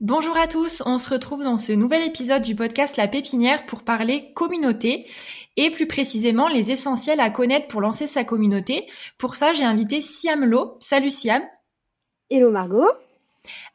Bonjour 0.00 0.36
à 0.36 0.46
tous, 0.46 0.80
on 0.86 0.96
se 0.96 1.10
retrouve 1.10 1.42
dans 1.42 1.56
ce 1.56 1.72
nouvel 1.72 2.06
épisode 2.06 2.42
du 2.42 2.54
podcast 2.54 2.96
La 2.96 3.08
Pépinière 3.08 3.66
pour 3.66 3.82
parler 3.82 4.32
communauté 4.32 5.08
et 5.56 5.72
plus 5.72 5.88
précisément 5.88 6.46
les 6.46 6.70
essentiels 6.70 7.18
à 7.18 7.30
connaître 7.30 7.66
pour 7.66 7.80
lancer 7.80 8.06
sa 8.06 8.22
communauté. 8.22 8.86
Pour 9.18 9.34
ça, 9.34 9.52
j'ai 9.54 9.64
invité 9.64 10.00
Siam 10.00 10.44
Lo. 10.44 10.76
Salut 10.78 11.10
Siam. 11.10 11.42
Hello 12.30 12.52
Margot. 12.52 12.86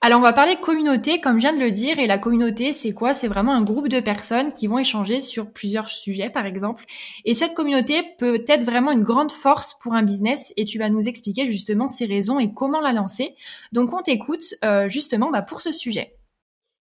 Alors 0.02 0.20
on 0.20 0.23
va 0.23 0.34
parler 0.34 0.58
communauté, 0.58 1.20
comme 1.20 1.35
je 1.35 1.48
viens 1.48 1.53
de 1.53 1.59
le 1.59 1.72
dire, 1.72 1.98
et 1.98 2.08
la 2.08 2.17
communauté 2.17 2.73
c'est 2.73 2.94
quoi? 2.94 3.13
C'est 3.13 3.27
vraiment 3.27 3.53
un 3.53 3.63
groupe 3.63 3.88
de 3.88 3.99
personnes 3.99 4.52
qui 4.52 4.67
vont 4.67 4.77
échanger 4.77 5.22
sur 5.22 5.52
plusieurs 5.52 5.89
sujets 5.89 6.30
par 6.30 6.45
exemple. 6.45 6.84
Et 7.26 7.34
cette 7.34 7.53
communauté 7.53 8.03
peut 8.17 8.44
être 8.48 8.63
vraiment 8.63 8.91
une 8.91 9.03
grande 9.03 9.31
force 9.31 9.76
pour 9.81 9.94
un 9.94 10.03
business 10.03 10.53
et 10.58 10.66
tu 10.66 10.77
vas 10.77 10.89
nous 10.89 11.08
expliquer 11.08 11.48
justement 11.48 11.88
ses 11.88 12.05
raisons 12.05 12.39
et 12.39 12.53
comment 12.53 12.81
la 12.81 12.94
lancer. 12.94 13.36
Donc 13.72 13.94
on 13.94 14.02
t'écoute 14.02 14.44
euh, 14.63 14.89
justement 14.89 15.31
bah, 15.31 15.41
pour 15.41 15.62
ce 15.62 15.72
sujet. 15.72 16.17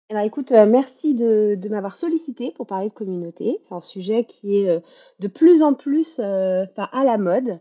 Alors 0.08 0.22
écoute, 0.24 0.52
euh, 0.52 0.66
merci 0.66 1.14
de, 1.14 1.58
m'avoir 1.68 1.96
sollicité 1.96 2.52
pour 2.54 2.66
parler 2.66 2.88
de 2.88 2.94
communauté. 2.94 3.58
C'est 3.66 3.74
un 3.74 3.80
sujet 3.80 4.24
qui 4.24 4.58
est 4.58 4.68
euh, 4.68 4.80
de 5.18 5.26
plus 5.26 5.62
en 5.62 5.74
plus 5.74 6.20
à 6.20 7.04
la 7.04 7.18
mode. 7.18 7.58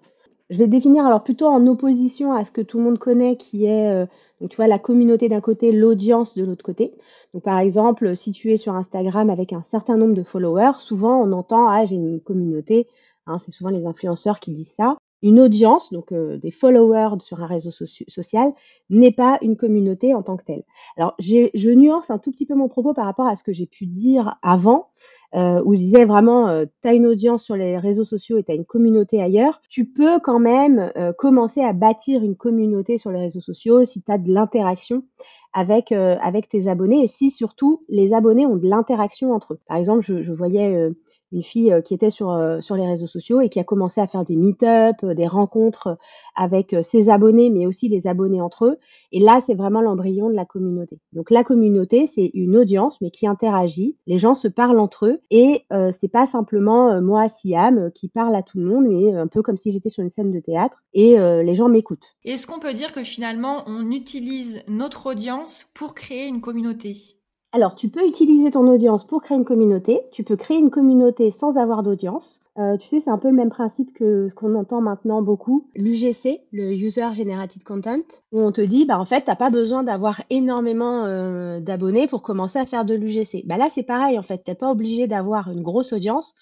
Je 0.50 0.58
vais 0.58 0.68
définir 0.68 1.06
alors 1.06 1.24
plutôt 1.24 1.48
en 1.48 1.66
opposition 1.68 2.34
à 2.34 2.46
ce 2.46 2.52
que 2.52 2.62
tout 2.62 2.78
le 2.78 2.84
monde 2.84 3.00
connaît, 3.00 3.36
qui 3.38 3.66
est 3.66 3.90
euh, 3.90 4.06
tu 4.48 4.56
vois 4.56 4.68
la 4.68 4.80
communauté 4.80 5.28
d'un 5.30 5.42
côté, 5.42 5.72
l'audience 5.72 6.36
de 6.36 6.44
l'autre 6.44 6.64
côté. 6.64 6.94
Donc 7.34 7.44
par 7.44 7.60
exemple, 7.60 8.16
si 8.16 8.32
tu 8.32 8.52
es 8.52 8.58
sur 8.58 8.74
Instagram 8.76 9.30
avec 9.30 9.54
un 9.54 9.64
certain 9.64 9.98
nombre 9.98 10.14
de 10.14 10.24
followers, 10.24 10.80
souvent 10.80 11.20
on 11.22 11.32
entend 11.32 11.68
ah 11.68 11.86
j'ai 11.86 11.96
une 11.96 12.22
communauté. 12.22 12.88
Hein, 13.28 13.40
c'est 13.40 13.52
souvent 13.52 13.72
les 13.72 13.86
influenceurs 13.86 14.40
qui 14.40 14.52
disent 14.52 14.74
ça. 14.74 14.98
Une 15.22 15.40
audience, 15.40 15.92
donc 15.92 16.12
euh, 16.12 16.38
des 16.38 16.52
followers 16.52 17.20
sur 17.20 17.42
un 17.42 17.48
réseau 17.48 17.72
social, 17.72 18.54
n'est 18.90 19.12
pas 19.12 19.38
une 19.42 19.58
communauté 19.58 20.14
en 20.14 20.24
tant 20.24 20.38
que 20.38 20.44
telle. 20.44 20.64
Alors 20.98 21.16
je 21.20 21.70
nuance 21.72 22.10
un 22.10 22.20
tout 22.20 22.32
petit 22.32 22.46
peu 22.46 22.56
mon 22.56 22.68
propos 22.68 22.94
par 22.94 23.06
rapport 23.06 23.28
à 23.28 23.36
ce 23.36 23.44
que 23.44 23.54
j'ai 23.54 23.66
pu 23.66 23.86
dire 23.86 24.38
avant 24.42 24.90
euh, 25.36 25.62
où 25.66 25.74
je 25.74 25.80
disais 25.80 26.06
vraiment, 26.06 26.48
euh, 26.48 26.66
tu 26.82 26.88
as 26.88 26.94
une 26.94 27.06
audience 27.06 27.44
sur 27.44 27.58
les 27.58 27.78
réseaux 27.78 28.06
sociaux 28.06 28.38
et 28.38 28.44
tu 28.44 28.52
as 28.52 28.56
une 28.56 28.64
communauté 28.64 29.22
ailleurs, 29.22 29.62
tu 29.70 29.86
peux 29.86 30.20
quand 30.22 30.40
même 30.40 30.92
euh, 30.96 31.12
commencer 31.12 31.62
à 31.62 31.74
bâtir 31.74 32.24
une 32.24 32.38
communauté 32.38 32.98
sur 32.98 33.12
les 33.12 33.20
réseaux 33.20 33.42
sociaux 33.42 33.84
si 33.84 34.02
tu 34.02 34.12
as 34.12 34.18
de 34.18 34.32
l'interaction 34.32 35.04
avec, 35.52 35.94
avec 35.94 36.50
tes 36.50 36.68
abonnés 36.68 37.02
et 37.06 37.08
si 37.08 37.32
surtout 37.32 37.86
les 37.88 38.14
abonnés 38.14 38.46
ont 38.46 38.58
de 38.58 38.68
l'interaction 38.68 39.32
entre 39.32 39.54
eux. 39.54 39.60
Par 39.68 39.78
exemple, 39.78 40.02
je 40.02 40.34
voyais 40.34 40.90
une 41.36 41.44
fille 41.44 41.76
qui 41.86 41.94
était 41.94 42.10
sur, 42.10 42.58
sur 42.62 42.76
les 42.76 42.88
réseaux 42.88 43.08
sociaux 43.08 43.42
et 43.42 43.50
qui 43.50 43.60
a 43.60 43.64
commencé 43.64 44.02
à 44.02 44.08
faire 44.08 44.26
des 44.26 44.36
meet-up, 44.36 45.06
des 45.06 45.28
rencontres 45.28 45.98
avec 46.36 46.76
ses 46.84 47.10
abonnés, 47.10 47.50
mais 47.50 47.66
aussi 47.68 47.88
les 47.90 48.08
abonnés 48.08 48.42
entre 48.42 48.66
eux. 48.66 48.78
Et 49.12 49.20
là, 49.20 49.40
c'est 49.42 49.54
vraiment 49.54 49.82
l'embryon 49.82 50.30
de 50.30 50.36
la 50.36 50.46
communauté. 50.46 51.00
Donc 51.14 51.30
la 51.30 51.44
communauté, 51.44 52.08
c'est 52.08 52.32
une 52.34 52.58
audience, 52.58 53.00
mais 53.02 53.12
qui 53.12 53.28
interagit. 53.28 53.98
Les 54.08 54.18
gens 54.18 54.34
se 54.34 54.48
parlent 54.48 54.80
entre 54.80 55.08
eux 55.08 55.22
et 55.30 55.66
euh, 55.72 55.92
c'est 56.02 56.08
pas 56.08 56.26
simplement 56.26 57.02
moi, 57.02 57.30
Siam, 57.30 57.92
qui 57.94 58.10
parle 58.10 58.36
à 58.36 58.42
tout 58.42 58.58
le 58.58 58.66
monde, 58.66 58.86
mais 58.88 59.14
un 59.14 59.28
peu 59.28 59.42
comme 59.42 59.58
si 59.58 59.72
j'étais 59.72 59.90
sur 59.90 60.04
une 60.04 60.10
scène 60.10 60.32
de 60.32 60.40
théâtre 60.40 60.84
et 60.94 61.18
les 61.18 61.56
gens 61.56 61.70
m'écoutent. 61.70 62.16
Est-ce 62.24 62.48
qu'on 62.48 62.60
peut 62.60 62.74
dire 62.74 62.94
que 62.94 63.04
finalement, 63.04 63.64
on 63.68 63.92
utilise 63.92 64.64
notre 64.68 65.08
audience 65.08 65.68
pour 65.74 65.94
créer 65.94 66.28
une 66.28 66.42
communauté? 66.42 67.16
Alors, 67.56 67.76
tu 67.76 67.88
peux 67.88 68.06
utiliser 68.06 68.52
ton 68.52 68.68
audience 68.68 69.08
pour 69.08 69.22
créer 69.22 69.38
une 69.38 69.46
communauté. 69.46 70.02
Tu 70.12 70.26
peux 70.26 70.36
créer 70.36 70.58
une 70.58 70.70
communauté 70.70 71.32
sans 71.32 71.56
avoir 71.56 71.84
d'audience. 71.84 72.42
Euh, 72.58 72.76
tu 72.76 72.86
sais, 72.86 73.00
c'est 73.00 73.10
un 73.10 73.18
peu 73.18 73.30
le 73.30 73.34
même 73.34 73.50
principe 73.50 73.94
que 73.94 74.28
ce 74.28 74.36
qu'on 74.36 74.56
entend 74.56 74.82
maintenant 74.82 75.22
beaucoup, 75.22 75.70
l'UGC, 75.74 76.42
le 76.52 76.74
User 76.74 77.08
Generated 77.16 77.64
Content, 77.64 78.02
où 78.34 78.42
on 78.42 78.52
te 78.52 78.60
dit, 78.60 78.84
bah 78.84 79.00
en 79.00 79.06
fait, 79.06 79.22
t'as 79.22 79.38
pas 79.38 79.50
besoin 79.50 79.84
d'avoir 79.84 80.22
énormément 80.30 81.06
euh, 81.06 81.62
d'abonnés 81.62 82.10
pour 82.10 82.24
commencer 82.24 82.60
à 82.60 82.66
faire 82.66 82.84
de 82.84 82.94
l'UGC. 82.94 83.44
Bah 83.46 83.56
là, 83.56 83.70
c'est 83.74 83.84
pareil, 83.84 84.20
en 84.20 84.24
fait, 84.24 84.40
t'es 84.44 84.56
pas 84.56 84.70
obligé 84.70 85.08
d'avoir 85.08 85.50
une 85.50 85.64
grosse 85.64 85.94
audience 85.94 86.36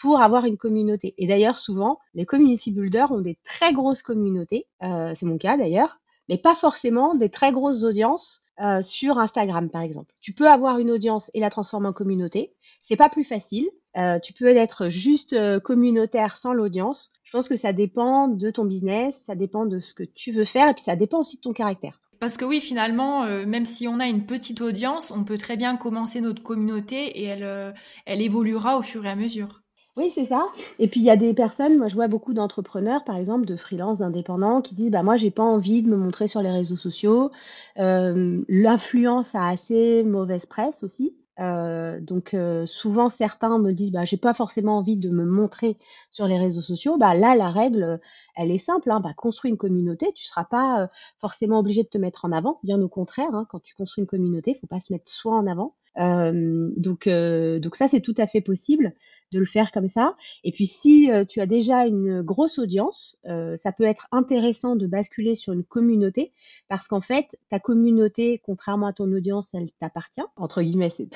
pour 0.00 0.20
avoir 0.20 0.46
une 0.46 0.56
communauté. 0.56 1.14
Et 1.16 1.28
d'ailleurs, 1.28 1.58
souvent, 1.58 2.00
les 2.14 2.26
community 2.26 2.72
builders 2.72 3.12
ont 3.12 3.20
des 3.20 3.38
très 3.44 3.72
grosses 3.72 4.02
communautés. 4.02 4.66
Euh, 4.82 5.12
c'est 5.14 5.26
mon 5.26 5.38
cas 5.38 5.56
d'ailleurs 5.56 6.00
mais 6.28 6.38
pas 6.38 6.56
forcément 6.56 7.14
des 7.14 7.28
très 7.28 7.52
grosses 7.52 7.84
audiences 7.84 8.42
euh, 8.60 8.80
sur 8.82 9.18
Instagram, 9.18 9.68
par 9.68 9.82
exemple. 9.82 10.14
Tu 10.20 10.32
peux 10.32 10.48
avoir 10.48 10.78
une 10.78 10.90
audience 10.90 11.30
et 11.34 11.40
la 11.40 11.50
transformer 11.50 11.88
en 11.88 11.92
communauté. 11.92 12.54
C'est 12.82 12.96
pas 12.96 13.08
plus 13.08 13.24
facile. 13.24 13.68
Euh, 13.96 14.18
tu 14.18 14.32
peux 14.32 14.48
être 14.48 14.88
juste 14.88 15.34
euh, 15.34 15.60
communautaire 15.60 16.36
sans 16.36 16.52
l'audience. 16.52 17.12
Je 17.24 17.32
pense 17.32 17.48
que 17.48 17.56
ça 17.56 17.72
dépend 17.72 18.28
de 18.28 18.50
ton 18.50 18.64
business, 18.64 19.22
ça 19.26 19.34
dépend 19.34 19.66
de 19.66 19.78
ce 19.78 19.92
que 19.92 20.04
tu 20.04 20.32
veux 20.32 20.44
faire 20.44 20.70
et 20.70 20.74
puis 20.74 20.84
ça 20.84 20.96
dépend 20.96 21.20
aussi 21.20 21.36
de 21.36 21.42
ton 21.42 21.52
caractère. 21.52 22.00
Parce 22.18 22.38
que 22.38 22.46
oui, 22.46 22.60
finalement, 22.60 23.26
même 23.44 23.66
si 23.66 23.86
on 23.88 24.00
a 24.00 24.06
une 24.06 24.24
petite 24.24 24.62
audience, 24.62 25.10
on 25.10 25.24
peut 25.24 25.36
très 25.36 25.58
bien 25.58 25.76
commencer 25.76 26.22
notre 26.22 26.42
communauté 26.42 27.20
et 27.20 27.24
elle, 27.24 27.74
elle 28.06 28.22
évoluera 28.22 28.78
au 28.78 28.82
fur 28.82 29.04
et 29.04 29.10
à 29.10 29.16
mesure. 29.16 29.65
Oui, 29.96 30.10
c'est 30.10 30.26
ça. 30.26 30.46
Et 30.78 30.88
puis 30.88 31.00
il 31.00 31.04
y 31.04 31.10
a 31.10 31.16
des 31.16 31.32
personnes, 31.32 31.78
moi 31.78 31.88
je 31.88 31.94
vois 31.94 32.06
beaucoup 32.06 32.34
d'entrepreneurs, 32.34 33.02
par 33.04 33.16
exemple, 33.16 33.46
de 33.46 33.56
freelance, 33.56 33.98
d'indépendants, 33.98 34.60
qui 34.60 34.74
disent 34.74 34.90
bah 34.90 35.02
moi 35.02 35.16
j'ai 35.16 35.30
pas 35.30 35.42
envie 35.42 35.82
de 35.82 35.88
me 35.88 35.96
montrer 35.96 36.28
sur 36.28 36.42
les 36.42 36.50
réseaux 36.50 36.76
sociaux. 36.76 37.30
Euh, 37.78 38.42
l'influence 38.48 39.34
a 39.34 39.46
assez 39.48 40.04
mauvaise 40.04 40.44
presse 40.44 40.82
aussi. 40.82 41.16
Euh, 41.38 42.00
donc 42.00 42.32
euh, 42.32 42.64
souvent 42.66 43.10
certains 43.10 43.58
me 43.58 43.72
disent 43.72 43.92
bah 43.92 44.06
j'ai 44.06 44.16
pas 44.16 44.32
forcément 44.32 44.78
envie 44.78 44.96
de 44.96 45.10
me 45.10 45.24
montrer 45.26 45.76
sur 46.10 46.26
les 46.26 46.38
réseaux 46.38 46.62
sociaux. 46.62 46.98
Bah 46.98 47.14
là 47.14 47.34
la 47.34 47.48
règle 47.50 47.98
elle 48.36 48.50
est 48.50 48.58
simple. 48.58 48.90
Hein. 48.90 49.00
Bah, 49.00 49.14
construis 49.16 49.50
une 49.50 49.56
communauté, 49.56 50.12
tu 50.14 50.24
seras 50.26 50.44
pas 50.44 50.88
forcément 51.18 51.58
obligé 51.58 51.82
de 51.82 51.88
te 51.88 51.96
mettre 51.98 52.26
en 52.26 52.32
avant. 52.32 52.58
Bien 52.62 52.82
au 52.82 52.88
contraire, 52.88 53.34
hein, 53.34 53.46
quand 53.48 53.60
tu 53.60 53.74
construis 53.74 54.02
une 54.02 54.08
communauté, 54.08 54.54
faut 54.60 54.66
pas 54.66 54.80
se 54.80 54.92
mettre 54.92 55.10
soi 55.10 55.34
en 55.36 55.46
avant. 55.46 55.74
donc 55.96 57.08
donc 57.08 57.76
ça 57.76 57.88
c'est 57.88 58.00
tout 58.02 58.14
à 58.18 58.26
fait 58.26 58.42
possible 58.42 58.92
de 59.32 59.38
le 59.38 59.46
faire 59.46 59.72
comme 59.72 59.88
ça. 59.88 60.16
Et 60.44 60.52
puis 60.52 60.66
si 60.66 61.10
euh, 61.10 61.24
tu 61.24 61.40
as 61.40 61.46
déjà 61.46 61.86
une 61.86 62.22
grosse 62.22 62.58
audience, 62.58 63.18
euh, 63.26 63.56
ça 63.56 63.72
peut 63.72 63.84
être 63.84 64.06
intéressant 64.12 64.76
de 64.76 64.86
basculer 64.86 65.34
sur 65.34 65.52
une 65.52 65.64
communauté 65.64 66.32
parce 66.68 66.88
qu'en 66.88 67.00
fait, 67.00 67.38
ta 67.48 67.58
communauté, 67.58 68.40
contrairement 68.44 68.86
à 68.86 68.92
ton 68.92 69.10
audience, 69.12 69.50
elle 69.54 69.70
t'appartient. 69.80 70.22
Entre 70.36 70.62
guillemets, 70.62 70.92
c'est 70.96 71.08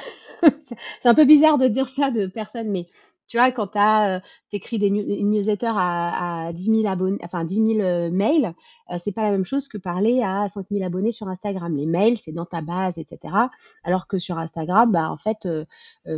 un 1.05 1.15
peu 1.15 1.25
bizarre 1.25 1.59
de 1.59 1.69
dire 1.69 1.89
ça 1.89 2.11
de 2.11 2.27
personne, 2.27 2.71
mais 2.71 2.87
tu 3.31 3.37
vois, 3.37 3.53
quand 3.53 3.69
tu 3.69 3.79
euh, 3.79 4.19
écrit 4.51 4.81
des 4.81 4.91
newsletters 4.91 5.71
à, 5.73 6.49
à 6.49 6.53
10 6.53 6.65
000 6.83 6.87
abonnés, 6.89 7.19
enfin 7.23 7.45
10 7.45 7.77
000 7.77 7.81
euh, 7.81 8.11
mails, 8.11 8.55
euh, 8.91 8.97
c'est 8.99 9.13
pas 9.13 9.23
la 9.23 9.31
même 9.31 9.45
chose 9.45 9.69
que 9.69 9.79
parler 9.79 10.21
à 10.21 10.49
5 10.49 10.67
000 10.69 10.85
abonnés 10.85 11.13
sur 11.13 11.29
Instagram. 11.29 11.77
Les 11.77 11.87
mails, 11.87 12.19
c'est 12.19 12.33
dans 12.33 12.45
ta 12.45 12.61
base, 12.61 12.99
etc. 12.99 13.33
Alors 13.85 14.09
que 14.09 14.19
sur 14.19 14.37
Instagram, 14.37 14.91
bah 14.91 15.09
en 15.11 15.17
fait, 15.17 15.49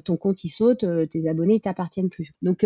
ton 0.06 0.16
compte 0.16 0.42
il 0.42 0.48
saute, 0.48 0.86
tes 1.10 1.28
abonnés 1.28 1.60
t'appartiennent 1.60 2.08
plus. 2.08 2.32
Donc 2.40 2.64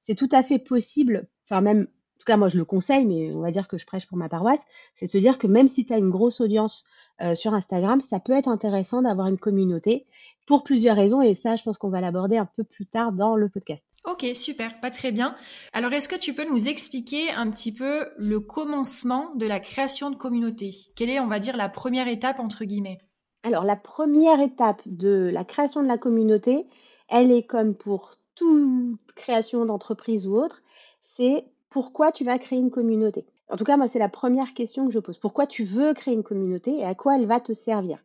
c'est 0.00 0.14
tout 0.14 0.28
à 0.30 0.44
fait 0.44 0.60
possible, 0.60 1.26
enfin 1.44 1.60
même 1.60 1.80
en 1.80 2.18
tout 2.20 2.32
cas, 2.32 2.36
moi, 2.36 2.48
je 2.48 2.58
le 2.58 2.64
conseille, 2.64 3.04
mais 3.04 3.32
on 3.32 3.40
va 3.40 3.50
dire 3.50 3.66
que 3.68 3.78
je 3.78 3.86
prêche 3.86 4.06
pour 4.06 4.16
ma 4.16 4.28
paroisse, 4.28 4.64
c'est 4.94 5.06
de 5.06 5.10
se 5.10 5.18
dire 5.18 5.38
que 5.38 5.46
même 5.48 5.68
si 5.68 5.84
tu 5.84 5.92
as 5.92 5.98
une 5.98 6.10
grosse 6.10 6.40
audience 6.40 6.86
sur 7.34 7.52
Instagram, 7.52 8.00
ça 8.00 8.20
peut 8.20 8.32
être 8.32 8.48
intéressant 8.48 9.02
d'avoir 9.02 9.26
une 9.26 9.38
communauté 9.38 10.06
pour 10.46 10.62
plusieurs 10.62 10.96
raisons 10.96 11.20
et 11.20 11.34
ça, 11.34 11.56
je 11.56 11.62
pense 11.62 11.78
qu'on 11.78 11.90
va 11.90 12.00
l'aborder 12.00 12.36
un 12.36 12.46
peu 12.46 12.64
plus 12.64 12.86
tard 12.86 13.12
dans 13.12 13.36
le 13.36 13.48
podcast. 13.48 13.82
Ok, 14.04 14.24
super, 14.34 14.78
pas 14.80 14.90
très 14.90 15.10
bien. 15.10 15.34
Alors, 15.72 15.92
est-ce 15.92 16.08
que 16.08 16.18
tu 16.18 16.32
peux 16.32 16.48
nous 16.48 16.68
expliquer 16.68 17.30
un 17.32 17.50
petit 17.50 17.72
peu 17.72 18.06
le 18.16 18.38
commencement 18.38 19.34
de 19.34 19.46
la 19.46 19.58
création 19.58 20.10
de 20.10 20.16
communauté? 20.16 20.70
Quelle 20.94 21.10
est, 21.10 21.18
on 21.18 21.26
va 21.26 21.40
dire, 21.40 21.56
la 21.56 21.68
première 21.68 22.06
étape 22.06 22.38
entre 22.38 22.64
guillemets? 22.64 22.98
Alors, 23.42 23.64
la 23.64 23.74
première 23.74 24.40
étape 24.40 24.80
de 24.86 25.28
la 25.32 25.44
création 25.44 25.82
de 25.82 25.88
la 25.88 25.98
communauté, 25.98 26.66
elle 27.08 27.32
est 27.32 27.42
comme 27.42 27.74
pour 27.74 28.12
toute 28.36 29.00
création 29.16 29.64
d'entreprise 29.64 30.28
ou 30.28 30.36
autre, 30.36 30.62
c'est 31.02 31.44
pourquoi 31.68 32.12
tu 32.12 32.24
vas 32.24 32.38
créer 32.38 32.60
une 32.60 32.70
communauté? 32.70 33.26
En 33.48 33.56
tout 33.56 33.64
cas, 33.64 33.76
moi, 33.76 33.88
c'est 33.88 33.98
la 33.98 34.08
première 34.08 34.54
question 34.54 34.86
que 34.86 34.92
je 34.92 35.00
pose. 35.00 35.18
Pourquoi 35.18 35.48
tu 35.48 35.64
veux 35.64 35.94
créer 35.94 36.14
une 36.14 36.22
communauté 36.22 36.78
et 36.78 36.84
à 36.84 36.94
quoi 36.94 37.16
elle 37.16 37.26
va 37.26 37.40
te 37.40 37.52
servir? 37.52 37.98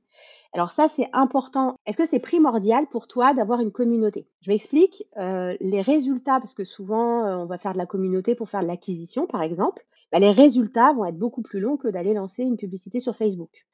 Alors 0.54 0.72
ça, 0.72 0.88
c'est 0.90 1.10
important. 1.14 1.76
Est-ce 1.86 1.98
que 1.98 2.06
c'est 2.06 2.20
primordial 2.20 2.88
pour 2.88 3.08
toi 3.08 3.34
d'avoir 3.34 3.62
une 3.62 3.72
communauté? 3.72 4.28
Je 4.42 4.52
m'explique. 4.52 5.06
Euh, 5.18 5.56
les 5.62 5.82
résultats, 5.82 6.40
parce 6.40 6.54
que 6.54 6.66
souvent, 6.66 7.26
euh, 7.26 7.38
on 7.38 7.46
va 7.46 7.58
faire 7.58 7.74
de 7.74 7.78
la 7.78 7.86
communauté 7.86 8.36
pour 8.36 8.50
faire 8.50 8.62
de 8.62 8.68
l'acquisition, 8.68 9.28
par 9.28 9.42
exemple. 9.44 9.86
bah, 10.12 10.20
les 10.20 10.32
résultats 10.32 10.92
vont 10.94 11.06
être 11.06 11.18
beaucoup 11.18 11.42
plus 11.42 11.60
longs 11.62 11.78
que 11.78 11.88
d'aller 11.88 12.14
lancer 12.14 12.44
une 12.44 12.58
publicité 12.58 13.00
sur 13.00 13.16
Facebook. 13.16 13.66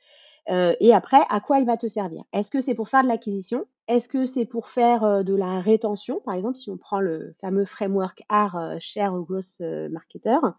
Euh, 0.49 0.75
et 0.79 0.93
après, 0.93 1.21
à 1.29 1.39
quoi 1.41 1.59
elle 1.59 1.65
va 1.65 1.77
te 1.77 1.87
servir? 1.87 2.23
Est-ce 2.31 2.51
que 2.51 2.61
c'est 2.61 2.75
pour 2.75 2.89
faire 2.89 3.03
de 3.03 3.07
l'acquisition? 3.07 3.65
Est-ce 3.87 4.07
que 4.07 4.25
c'est 4.25 4.45
pour 4.45 4.69
faire 4.69 5.03
euh, 5.03 5.23
de 5.23 5.35
la 5.35 5.59
rétention? 5.61 6.21
Par 6.25 6.35
exemple, 6.35 6.57
si 6.57 6.69
on 6.69 6.77
prend 6.77 6.99
le 6.99 7.35
fameux 7.41 7.65
framework 7.65 8.23
euh, 8.31 8.77
cher 8.79 9.13
aux 9.13 9.23
grosses 9.23 9.61
marketeurs, 9.61 10.55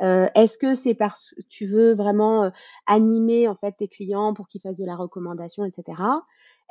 est-ce 0.00 0.58
que 0.58 0.74
c'est 0.74 0.94
parce 0.94 1.34
que 1.36 1.42
tu 1.48 1.66
veux 1.66 1.94
vraiment 1.94 2.50
animer 2.86 3.48
en 3.48 3.54
fait 3.54 3.72
tes 3.78 3.88
clients 3.88 4.34
pour 4.34 4.48
qu'ils 4.48 4.60
fassent 4.60 4.78
de 4.78 4.86
la 4.86 4.96
recommandation, 4.96 5.64
etc. 5.64 6.02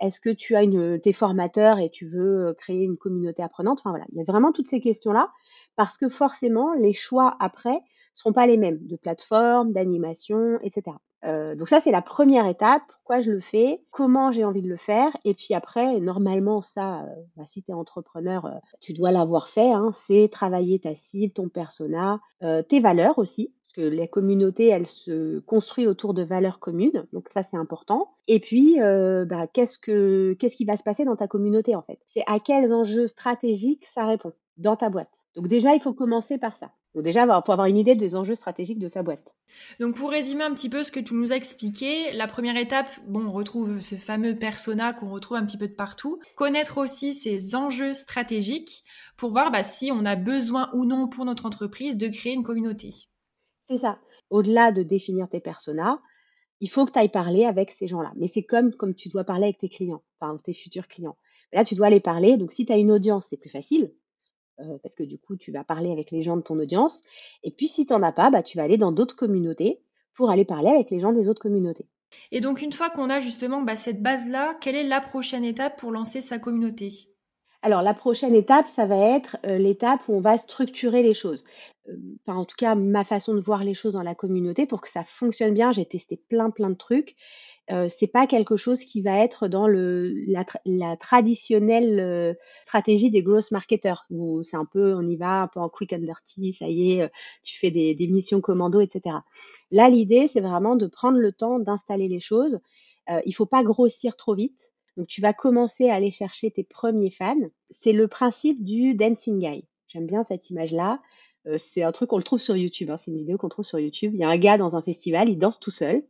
Est-ce 0.01 0.19
que 0.19 0.29
tu 0.29 0.55
as 0.55 0.63
une, 0.63 0.99
tes 0.99 1.13
formateurs 1.13 1.79
et 1.79 1.89
tu 1.89 2.05
veux 2.05 2.53
créer 2.57 2.83
une 2.83 2.97
communauté 2.97 3.43
apprenante? 3.43 3.79
Enfin 3.79 3.91
voilà, 3.91 4.05
il 4.11 4.17
y 4.17 4.21
a 4.21 4.25
vraiment 4.25 4.51
toutes 4.51 4.67
ces 4.67 4.81
questions-là 4.81 5.31
parce 5.75 5.97
que 5.97 6.09
forcément 6.09 6.73
les 6.73 6.93
choix 6.93 7.37
après 7.39 7.79
seront 8.13 8.33
pas 8.33 8.47
les 8.47 8.57
mêmes 8.57 8.85
de 8.85 8.95
plateforme, 8.95 9.71
d'animation, 9.73 10.59
etc. 10.61 10.97
Euh, 11.25 11.55
donc 11.55 11.69
ça, 11.69 11.79
c'est 11.79 11.91
la 11.91 12.01
première 12.01 12.47
étape. 12.47 12.83
Pourquoi 12.87 13.21
je 13.21 13.31
le 13.31 13.41
fais? 13.41 13.81
Comment 13.91 14.31
j'ai 14.31 14.43
envie 14.43 14.61
de 14.61 14.69
le 14.69 14.77
faire? 14.77 15.15
Et 15.25 15.33
puis 15.33 15.53
après, 15.53 15.99
normalement, 15.99 16.61
ça, 16.61 17.03
euh, 17.03 17.07
bah, 17.35 17.43
si 17.47 17.63
tu 17.63 17.71
es 17.71 17.73
entrepreneur, 17.73 18.45
euh, 18.45 18.51
tu 18.81 18.93
dois 18.93 19.11
l'avoir 19.11 19.47
fait. 19.47 19.71
Hein, 19.71 19.91
c'est 19.93 20.29
travailler 20.31 20.79
ta 20.79 20.95
cible, 20.95 21.33
ton 21.33 21.49
persona, 21.49 22.19
tes 22.67 22.81
valeurs 22.81 23.19
aussi. 23.19 23.53
Parce 23.63 23.73
que 23.73 23.95
la 23.95 24.07
communauté, 24.07 24.67
elle 24.67 24.87
se 24.87 25.39
construit 25.39 25.87
autour 25.87 26.13
de 26.13 26.23
valeurs 26.23 26.59
communes. 26.59 27.05
Donc 27.13 27.29
ça, 27.33 27.43
c'est 27.49 27.57
important. 27.57 28.11
Et 28.27 28.39
puis, 28.39 28.77
bah, 28.79 29.47
qu'est-ce, 29.47 29.77
que, 29.77 30.33
qu'est-ce 30.39 30.55
qui 30.57 30.65
va 30.65 30.75
se 30.75 30.83
passer 30.83 31.05
dans 31.05 31.15
ta 31.15 31.27
communauté, 31.27 31.75
en 31.75 31.81
fait? 31.81 31.99
C'est 32.09 32.23
à 32.27 32.39
quels 32.39 32.73
enjeux 32.73 33.07
stratégiques 33.07 33.85
ça 33.85 34.05
répond 34.05 34.33
dans 34.57 34.75
ta 34.75 34.89
boîte? 34.89 35.09
Donc 35.35 35.47
déjà, 35.47 35.73
il 35.73 35.81
faut 35.81 35.93
commencer 35.93 36.37
par 36.37 36.57
ça. 36.57 36.71
Donc 36.93 37.03
déjà, 37.03 37.25
pour 37.41 37.53
avoir 37.53 37.67
une 37.67 37.77
idée 37.77 37.95
des 37.95 38.15
enjeux 38.15 38.35
stratégiques 38.35 38.79
de 38.79 38.87
sa 38.87 39.01
boîte. 39.01 39.35
Donc 39.79 39.95
pour 39.95 40.09
résumer 40.09 40.43
un 40.43 40.53
petit 40.53 40.69
peu 40.69 40.83
ce 40.83 40.91
que 40.91 40.99
tu 40.99 41.13
nous 41.13 41.31
as 41.31 41.35
expliqué, 41.35 42.11
la 42.13 42.27
première 42.27 42.57
étape, 42.57 42.89
bon, 43.07 43.27
on 43.27 43.31
retrouve 43.31 43.79
ce 43.79 43.95
fameux 43.95 44.35
persona 44.35 44.93
qu'on 44.93 45.09
retrouve 45.09 45.37
un 45.37 45.45
petit 45.45 45.57
peu 45.57 45.67
de 45.67 45.73
partout. 45.73 46.19
Connaître 46.35 46.77
aussi 46.77 47.13
ces 47.13 47.55
enjeux 47.55 47.93
stratégiques 47.93 48.83
pour 49.17 49.31
voir 49.31 49.51
bah, 49.51 49.63
si 49.63 49.91
on 49.91 50.05
a 50.05 50.15
besoin 50.15 50.69
ou 50.73 50.85
non 50.85 51.07
pour 51.07 51.25
notre 51.25 51.45
entreprise 51.45 51.97
de 51.97 52.07
créer 52.07 52.33
une 52.33 52.43
communauté. 52.43 52.89
C'est 53.67 53.77
ça. 53.77 53.99
Au-delà 54.29 54.71
de 54.71 54.83
définir 54.83 55.29
tes 55.29 55.39
personas, 55.39 55.99
il 56.59 56.69
faut 56.69 56.85
que 56.85 56.91
tu 56.91 56.99
ailles 56.99 57.09
parler 57.09 57.45
avec 57.45 57.71
ces 57.71 57.87
gens-là. 57.87 58.11
Mais 58.15 58.27
c'est 58.27 58.43
comme, 58.43 58.71
comme 58.73 58.95
tu 58.95 59.09
dois 59.09 59.23
parler 59.23 59.45
avec 59.45 59.59
tes 59.59 59.69
clients, 59.69 60.03
enfin 60.19 60.39
tes 60.43 60.53
futurs 60.53 60.87
clients. 60.87 61.17
Là, 61.51 61.65
tu 61.65 61.75
dois 61.75 61.87
aller 61.87 61.99
parler. 61.99 62.37
Donc 62.37 62.51
si 62.51 62.65
tu 62.65 62.73
as 62.73 62.77
une 62.77 62.91
audience, 62.91 63.27
c'est 63.29 63.39
plus 63.39 63.49
facile 63.49 63.91
euh, 64.59 64.77
parce 64.81 64.95
que 64.95 65.03
du 65.03 65.17
coup, 65.17 65.35
tu 65.35 65.51
vas 65.51 65.63
parler 65.63 65.91
avec 65.91 66.11
les 66.11 66.21
gens 66.21 66.37
de 66.37 66.41
ton 66.41 66.59
audience. 66.59 67.03
Et 67.43 67.51
puis, 67.51 67.67
si 67.67 67.85
tu 67.85 67.93
n'en 67.93 68.03
as 68.03 68.11
pas, 68.11 68.29
bah, 68.29 68.43
tu 68.43 68.57
vas 68.57 68.63
aller 68.63 68.77
dans 68.77 68.91
d'autres 68.91 69.15
communautés 69.15 69.81
pour 70.13 70.29
aller 70.29 70.45
parler 70.45 70.69
avec 70.69 70.91
les 70.91 70.99
gens 70.99 71.11
des 71.11 71.29
autres 71.29 71.41
communautés. 71.41 71.87
Et 72.31 72.41
donc, 72.41 72.61
une 72.61 72.73
fois 72.73 72.89
qu'on 72.89 73.09
a 73.09 73.19
justement 73.19 73.61
bah, 73.61 73.75
cette 73.75 74.01
base-là, 74.01 74.55
quelle 74.61 74.75
est 74.75 74.83
la 74.83 75.01
prochaine 75.01 75.43
étape 75.43 75.79
pour 75.79 75.91
lancer 75.91 76.21
sa 76.21 76.39
communauté? 76.39 76.91
Alors, 77.63 77.81
la 77.81 77.93
prochaine 77.93 78.35
étape, 78.35 78.67
ça 78.67 78.85
va 78.85 78.97
être 78.97 79.37
euh, 79.45 79.57
l'étape 79.57 80.01
où 80.07 80.15
on 80.15 80.19
va 80.19 80.37
structurer 80.37 81.01
les 81.01 81.13
choses. 81.13 81.45
Euh, 81.87 81.95
enfin, 82.27 82.37
en 82.37 82.45
tout 82.45 82.57
cas, 82.57 82.75
ma 82.75 83.05
façon 83.05 83.33
de 83.33 83.39
voir 83.39 83.63
les 83.63 83.73
choses 83.73 83.93
dans 83.93 84.03
la 84.03 84.15
communauté 84.15 84.65
pour 84.65 84.81
que 84.81 84.89
ça 84.89 85.03
fonctionne 85.05 85.53
bien. 85.53 85.71
J'ai 85.71 85.85
testé 85.85 86.17
plein, 86.17 86.49
plein 86.49 86.69
de 86.69 86.75
trucs 86.75 87.15
euh, 87.71 87.87
c'est 87.97 88.07
pas 88.07 88.27
quelque 88.27 88.57
chose 88.57 88.81
qui 88.81 89.01
va 89.01 89.23
être 89.23 89.47
dans 89.47 89.67
le 89.67 90.13
la, 90.27 90.97
traditionnelle 90.97 91.99
euh, 91.99 92.33
stratégie 92.63 93.09
des 93.09 93.23
growth 93.23 93.51
marketers 93.51 94.05
où 94.09 94.43
c'est 94.43 94.57
un 94.57 94.65
peu 94.65 94.93
on 94.95 95.07
y 95.07 95.15
va 95.15 95.43
un 95.43 95.47
peu 95.47 95.61
en 95.61 95.69
quick 95.69 95.93
and 95.93 95.99
dirty, 95.99 96.51
ça 96.51 96.67
y 96.67 96.93
est, 96.93 97.03
euh, 97.03 97.07
tu 97.41 97.57
fais 97.57 97.71
des, 97.71 97.95
des 97.95 98.07
missions 98.07 98.41
commando, 98.41 98.81
etc. 98.81 99.15
Là, 99.71 99.89
l'idée 99.89 100.27
c'est 100.27 100.41
vraiment 100.41 100.75
de 100.75 100.87
prendre 100.87 101.17
le 101.17 101.31
temps 101.31 101.59
d'installer 101.59 102.09
les 102.09 102.19
choses. 102.19 102.59
Euh, 103.09 103.21
il 103.25 103.33
faut 103.33 103.45
pas 103.45 103.63
grossir 103.63 104.15
trop 104.15 104.35
vite. 104.35 104.73
Donc 104.97 105.07
tu 105.07 105.21
vas 105.21 105.33
commencer 105.33 105.89
à 105.89 105.95
aller 105.95 106.11
chercher 106.11 106.51
tes 106.51 106.63
premiers 106.63 107.11
fans. 107.11 107.35
C'est 107.69 107.93
le 107.93 108.07
principe 108.07 108.63
du 108.63 108.93
dancing 108.93 109.39
guy. 109.39 109.65
J'aime 109.87 110.05
bien 110.05 110.23
cette 110.23 110.49
image-là. 110.49 111.01
Euh, 111.47 111.57
c'est 111.59 111.83
un 111.83 111.91
truc 111.91 112.09
qu'on 112.09 112.17
le 112.17 112.23
trouve 112.23 112.39
sur 112.39 112.55
YouTube. 112.55 112.89
Hein. 112.89 112.97
C'est 112.97 113.11
une 113.11 113.17
vidéo 113.17 113.37
qu'on 113.37 113.49
trouve 113.49 113.65
sur 113.65 113.79
YouTube. 113.79 114.11
Il 114.13 114.19
y 114.19 114.23
a 114.23 114.29
un 114.29 114.37
gars 114.37 114.57
dans 114.57 114.75
un 114.75 114.81
festival, 114.81 115.29
il 115.29 115.37
danse 115.37 115.59
tout 115.59 115.71
seul 115.71 116.03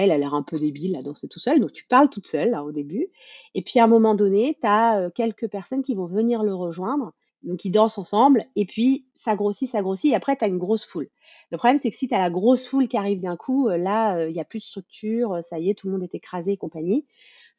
il 0.00 0.10
a 0.10 0.18
l'air 0.18 0.34
un 0.34 0.42
peu 0.42 0.58
débile 0.58 0.96
à 0.96 1.02
danser 1.02 1.28
tout 1.28 1.38
seul, 1.38 1.60
donc 1.60 1.72
tu 1.72 1.84
parles 1.84 2.10
toute 2.10 2.26
seule 2.26 2.54
au 2.54 2.72
début. 2.72 3.08
Et 3.54 3.62
puis 3.62 3.78
à 3.78 3.84
un 3.84 3.88
moment 3.88 4.14
donné, 4.14 4.56
tu 4.60 4.66
as 4.66 4.98
euh, 4.98 5.10
quelques 5.10 5.48
personnes 5.48 5.82
qui 5.82 5.94
vont 5.94 6.06
venir 6.06 6.42
le 6.42 6.54
rejoindre, 6.54 7.12
donc 7.42 7.64
ils 7.64 7.70
dansent 7.70 7.98
ensemble, 7.98 8.44
et 8.56 8.64
puis 8.64 9.06
ça 9.16 9.34
grossit, 9.34 9.68
ça 9.68 9.82
grossit, 9.82 10.12
et 10.12 10.14
après 10.14 10.36
tu 10.36 10.44
as 10.44 10.48
une 10.48 10.58
grosse 10.58 10.84
foule. 10.84 11.08
Le 11.50 11.58
problème, 11.58 11.78
c'est 11.78 11.90
que 11.90 11.96
si 11.96 12.08
tu 12.08 12.14
as 12.14 12.20
la 12.20 12.30
grosse 12.30 12.66
foule 12.66 12.88
qui 12.88 12.96
arrive 12.96 13.20
d'un 13.20 13.36
coup, 13.36 13.68
euh, 13.68 13.76
là, 13.76 14.16
euh, 14.16 14.28
il 14.28 14.32
n'y 14.32 14.40
a 14.40 14.44
plus 14.44 14.60
de 14.60 14.64
structure, 14.64 15.40
ça 15.42 15.58
y 15.58 15.70
est, 15.70 15.74
tout 15.74 15.88
le 15.88 15.92
monde 15.92 16.02
est 16.02 16.14
écrasé 16.14 16.52
et 16.52 16.56
compagnie. 16.56 17.04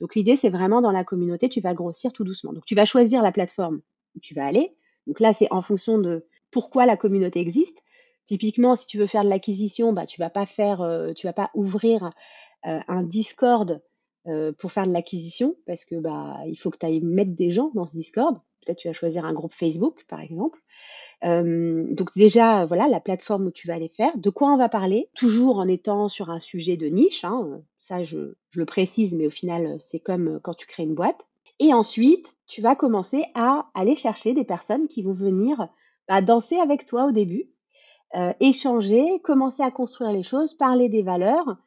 Donc 0.02 0.16
l'idée, 0.16 0.36
c'est 0.36 0.50
vraiment 0.50 0.82
dans 0.82 0.92
la 0.92 1.04
communauté, 1.04 1.50
tu 1.50 1.62
vas 1.62 1.74
grossir 1.74 2.12
tout 2.12 2.24
doucement. 2.24 2.54
Donc 2.54 2.66
tu 2.66 2.76
vas 2.76 2.86
choisir 2.86 3.22
la 3.22 3.32
plateforme 3.32 3.82
où 4.16 4.20
tu 4.20 4.34
vas 4.34 4.46
aller. 4.46 4.76
Donc 5.08 5.20
là, 5.20 5.34
c'est 5.34 5.48
en 5.52 5.62
fonction 5.62 5.98
de 5.98 6.26
pourquoi 6.52 6.86
la 6.86 6.98
communauté 6.98 7.40
existe. 7.40 7.83
Typiquement, 8.26 8.76
si 8.76 8.88
tu 8.88 8.98
veux 8.98 9.08
faire 9.08 9.24
de 9.24 9.30
l'acquisition, 9.30 9.92
bah, 9.92 10.06
tu 10.06 10.22
vas 10.22 10.32
euh, 10.80 11.14
vas 11.24 11.34
pas 11.34 11.52
ouvrir 11.54 12.12
euh, 12.66 12.80
un 12.88 13.04
Discord 13.04 13.82
euh, 14.28 14.54
pour 14.54 14.72
faire 14.72 14.88
de 14.88 14.94
l'acquisition 14.94 15.56
parce 15.66 15.84
que 15.84 15.96
bah, 15.96 16.38
il 16.48 16.56
faut 16.56 16.72
que 16.72 16.78
tu 16.78 16.86
ailles 16.86 17.02
mettre 17.02 17.36
des 17.36 17.52
gens 17.52 17.72
dans 17.76 17.86
ce 17.86 17.96
Discord. 17.98 18.40
Peut-être 18.66 18.78
tu 18.78 18.88
vas 18.88 18.94
choisir 18.94 19.26
un 19.26 19.34
groupe 19.34 19.54
Facebook, 19.54 20.06
par 20.08 20.22
exemple. 20.22 20.58
donc 21.22 22.10
déjà, 22.16 22.66
voilà 22.66 22.88
la 22.88 23.02
plateforme 23.02 23.48
où 23.48 23.52
tu 23.52 23.68
vas 23.68 23.74
aller 23.74 23.90
faire. 23.90 24.18
De 24.18 24.30
quoi 24.30 24.54
on 24.54 24.58
va 24.58 24.70
parler? 24.70 25.10
Toujours 25.16 25.58
en 25.58 25.68
étant 25.68 26.08
sur 26.08 26.30
un 26.30 26.40
sujet 26.40 26.78
de 26.78 26.88
niche. 26.88 27.26
Hein, 27.26 27.62
ça, 27.80 28.06
je, 28.06 28.36
je 28.52 28.60
le 28.60 28.66
précise, 28.66 29.16
mais 29.16 29.28
au 29.28 29.32
final, 29.32 29.76
c'est 29.82 30.00
comme 30.00 30.40
quand 30.42 30.54
tu 30.54 30.66
crées 30.66 30.84
une 30.84 30.96
boîte. 30.96 31.26
Et 31.60 31.74
ensuite, 31.74 32.36
tu 32.48 32.62
vas 32.62 32.76
commencer 32.76 33.26
à 33.36 33.70
aller 33.74 33.98
chercher 33.98 34.34
des 34.34 34.46
personnes 34.46 34.88
qui 34.88 35.02
vont 35.02 35.14
venir 35.14 35.68
bah, 36.08 36.22
danser 36.22 36.58
avec 36.58 36.86
toi 36.86 37.06
au 37.06 37.12
début 37.12 37.53
euh, 38.16 38.34
échanger, 38.40 39.20
commencer 39.24 39.64
à 39.64 39.72
construire 39.72 40.12
les 40.12 40.24
choses, 40.24 40.54
parler 40.54 40.90
des 40.90 41.02
valeurs, 41.02 41.58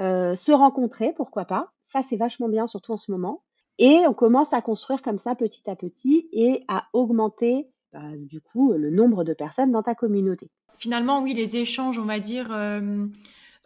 euh, 0.00 0.34
se 0.34 0.52
rencontrer, 0.52 1.12
pourquoi 1.16 1.44
pas. 1.44 1.72
Ça, 1.82 2.02
c'est 2.06 2.16
vachement 2.16 2.48
bien, 2.48 2.66
surtout 2.66 2.92
en 2.92 2.96
ce 2.96 3.10
moment. 3.10 3.42
Et 3.78 4.00
on 4.06 4.14
commence 4.14 4.52
à 4.52 4.62
construire 4.62 5.02
comme 5.02 5.18
ça 5.18 5.34
petit 5.34 5.68
à 5.68 5.76
petit 5.76 6.28
et 6.32 6.64
à 6.68 6.84
augmenter 6.92 7.68
bah, 7.92 8.00
du 8.14 8.40
coup 8.40 8.72
le 8.72 8.90
nombre 8.90 9.24
de 9.24 9.34
personnes 9.34 9.70
dans 9.70 9.82
ta 9.82 9.94
communauté. 9.94 10.50
Finalement, 10.76 11.22
oui, 11.22 11.34
les 11.34 11.56
échanges, 11.56 11.98
on 11.98 12.04
va 12.04 12.20
dire, 12.20 12.48
euh, 12.52 13.06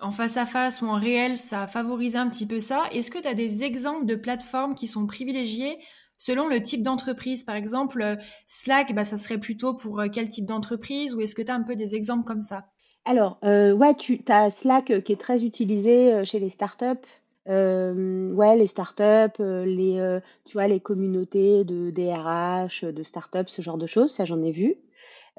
en 0.00 0.10
face 0.12 0.36
à 0.36 0.46
face 0.46 0.82
ou 0.82 0.86
en 0.86 0.94
réel, 0.94 1.36
ça 1.36 1.66
favorise 1.66 2.16
un 2.16 2.28
petit 2.28 2.46
peu 2.46 2.60
ça. 2.60 2.84
Est-ce 2.92 3.10
que 3.10 3.18
tu 3.18 3.28
as 3.28 3.34
des 3.34 3.64
exemples 3.64 4.06
de 4.06 4.14
plateformes 4.14 4.74
qui 4.74 4.86
sont 4.86 5.06
privilégiées 5.06 5.78
selon 6.20 6.46
le 6.46 6.62
type 6.62 6.84
d'entreprise. 6.84 7.42
Par 7.42 7.56
exemple, 7.56 8.00
euh, 8.02 8.14
Slack, 8.46 8.94
bah, 8.94 9.02
ça 9.02 9.16
serait 9.16 9.38
plutôt 9.38 9.74
pour 9.74 9.98
euh, 10.00 10.06
quel 10.12 10.28
type 10.28 10.46
d'entreprise 10.46 11.14
ou 11.14 11.20
est-ce 11.22 11.34
que 11.34 11.42
tu 11.42 11.50
as 11.50 11.54
un 11.54 11.62
peu 11.62 11.74
des 11.74 11.96
exemples 11.96 12.24
comme 12.24 12.42
ça? 12.42 12.66
Alors, 13.06 13.38
euh, 13.42 13.72
ouais, 13.72 13.94
tu 13.94 14.22
as 14.28 14.50
Slack 14.50 15.02
qui 15.02 15.12
est 15.12 15.20
très 15.20 15.44
utilisé 15.44 16.24
chez 16.24 16.38
les 16.38 16.50
startups. 16.50 17.00
Ouais, 17.46 18.56
les 18.56 18.66
startups, 18.68 19.40
les, 19.40 20.20
tu 20.44 20.52
vois, 20.52 20.68
les 20.68 20.78
communautés 20.78 21.64
de 21.64 21.90
DRH, 21.90 22.84
de 22.84 23.02
startups, 23.02 23.48
ce 23.48 23.62
genre 23.62 23.78
de 23.78 23.86
choses, 23.86 24.12
ça 24.12 24.24
j'en 24.26 24.40
ai 24.42 24.52
vu. 24.52 24.76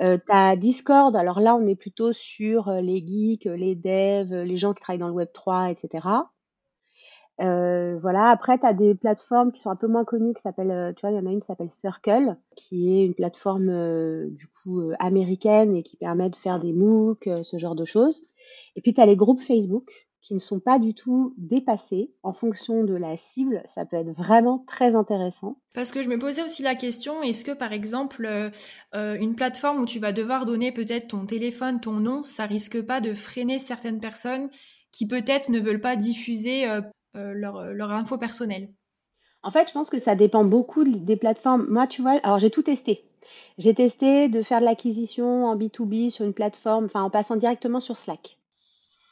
Euh, 0.02 0.18
tu 0.18 0.32
as 0.34 0.56
Discord, 0.58 1.16
alors 1.16 1.40
là 1.40 1.56
on 1.56 1.66
est 1.68 1.76
plutôt 1.76 2.12
sur 2.12 2.72
les 2.72 3.06
geeks, 3.06 3.46
les 3.46 3.76
devs, 3.76 4.34
les 4.34 4.58
gens 4.58 4.74
qui 4.74 4.82
travaillent 4.82 5.00
dans 5.00 5.08
le 5.08 5.14
Web 5.14 5.30
3, 5.32 5.70
etc. 5.70 6.08
Euh, 7.40 7.98
voilà. 8.00 8.30
Après, 8.30 8.60
tu 8.60 8.66
as 8.66 8.74
des 8.74 8.96
plateformes 8.96 9.52
qui 9.52 9.62
sont 9.62 9.70
un 9.70 9.76
peu 9.76 9.88
moins 9.88 10.06
connues, 10.06 10.34
qui 10.34 10.42
s'appellent, 10.42 10.72
euh, 10.72 10.94
tu 10.94 11.02
vois, 11.02 11.12
il 11.12 11.16
y 11.16 11.20
en 11.20 11.26
a 11.26 11.32
une 11.32 11.40
qui 11.40 11.48
s'appelle 11.48 11.72
Circle, 11.72 12.38
qui 12.56 12.94
est 12.94 13.06
une 13.06 13.16
plateforme 13.16 13.70
euh, 13.70 14.28
du 14.30 14.48
coup 14.48 14.92
américaine 15.00 15.76
et 15.76 15.84
qui 15.84 15.98
permet 15.98 16.30
de 16.30 16.36
faire 16.36 16.60
des 16.60 16.74
MOOC, 16.74 17.30
ce 17.44 17.58
genre 17.58 17.76
de 17.76 17.86
choses. 17.86 18.28
Et 18.76 18.82
puis, 18.82 18.94
tu 18.94 19.02
as 19.02 19.06
les 19.06 19.16
groupes 19.16 19.42
Facebook 19.42 20.08
qui 20.22 20.36
ne 20.36 20.40
sont 20.40 20.60
pas 20.60 20.78
du 20.78 20.94
tout 20.94 21.34
dépassés 21.38 22.12
en 22.22 22.32
fonction 22.32 22.84
de 22.84 22.94
la 22.94 23.18
cible. 23.18 23.64
Ça 23.66 23.86
peut 23.86 23.98
être 23.98 24.12
vraiment 24.12 24.64
très 24.68 24.94
intéressant. 24.94 25.58
Parce 25.74 25.92
que 25.92 26.04
je 26.04 26.10
me 26.10 26.20
posais 26.20 26.44
aussi 26.44 26.62
la 26.62 26.76
question, 26.76 27.24
est-ce 27.24 27.44
que 27.44 27.52
par 27.52 27.74
exemple, 27.74 28.30
une 28.94 29.36
plateforme 29.36 29.82
où 29.82 29.86
tu 29.86 30.00
vas 30.00 30.12
devoir 30.12 30.46
donner 30.46 30.72
peut-être 30.72 31.08
ton 31.08 31.26
téléphone, 31.26 31.82
ton 31.82 31.94
nom, 31.94 32.24
ça 32.24 32.46
risque 32.46 32.82
pas 32.84 33.02
de 33.02 33.16
freiner 33.16 33.58
certaines 33.58 34.00
personnes 34.00 34.50
qui 34.92 35.08
peut-être 35.08 35.50
ne 35.50 35.60
veulent 35.60 35.82
pas 35.82 35.96
diffuser 35.96 36.68
leur, 37.14 37.58
euh, 37.58 37.74
leur 37.74 37.92
info 37.92 38.18
personnelle 38.18 38.70
En 39.44 39.52
fait, 39.52 39.68
je 39.68 39.74
pense 39.74 39.90
que 39.90 40.00
ça 40.00 40.16
dépend 40.16 40.46
beaucoup 40.46 40.84
des 40.84 41.16
plateformes. 41.16 41.68
Moi, 41.70 41.88
tu 41.88 42.02
vois, 42.02 42.20
alors 42.24 42.40
j'ai 42.40 42.50
tout 42.50 42.64
testé. 42.64 43.06
J'ai 43.58 43.74
testé 43.74 44.30
de 44.30 44.44
faire 44.44 44.60
de 44.60 44.66
l'acquisition 44.66 45.46
en 45.46 45.56
B2B 45.56 46.10
sur 46.10 46.26
une 46.26 46.34
plateforme, 46.34 46.86
enfin 46.86 47.04
en 47.04 47.10
passant 47.10 47.36
directement 47.36 47.80
sur 47.80 47.98
Slack. 47.98 48.38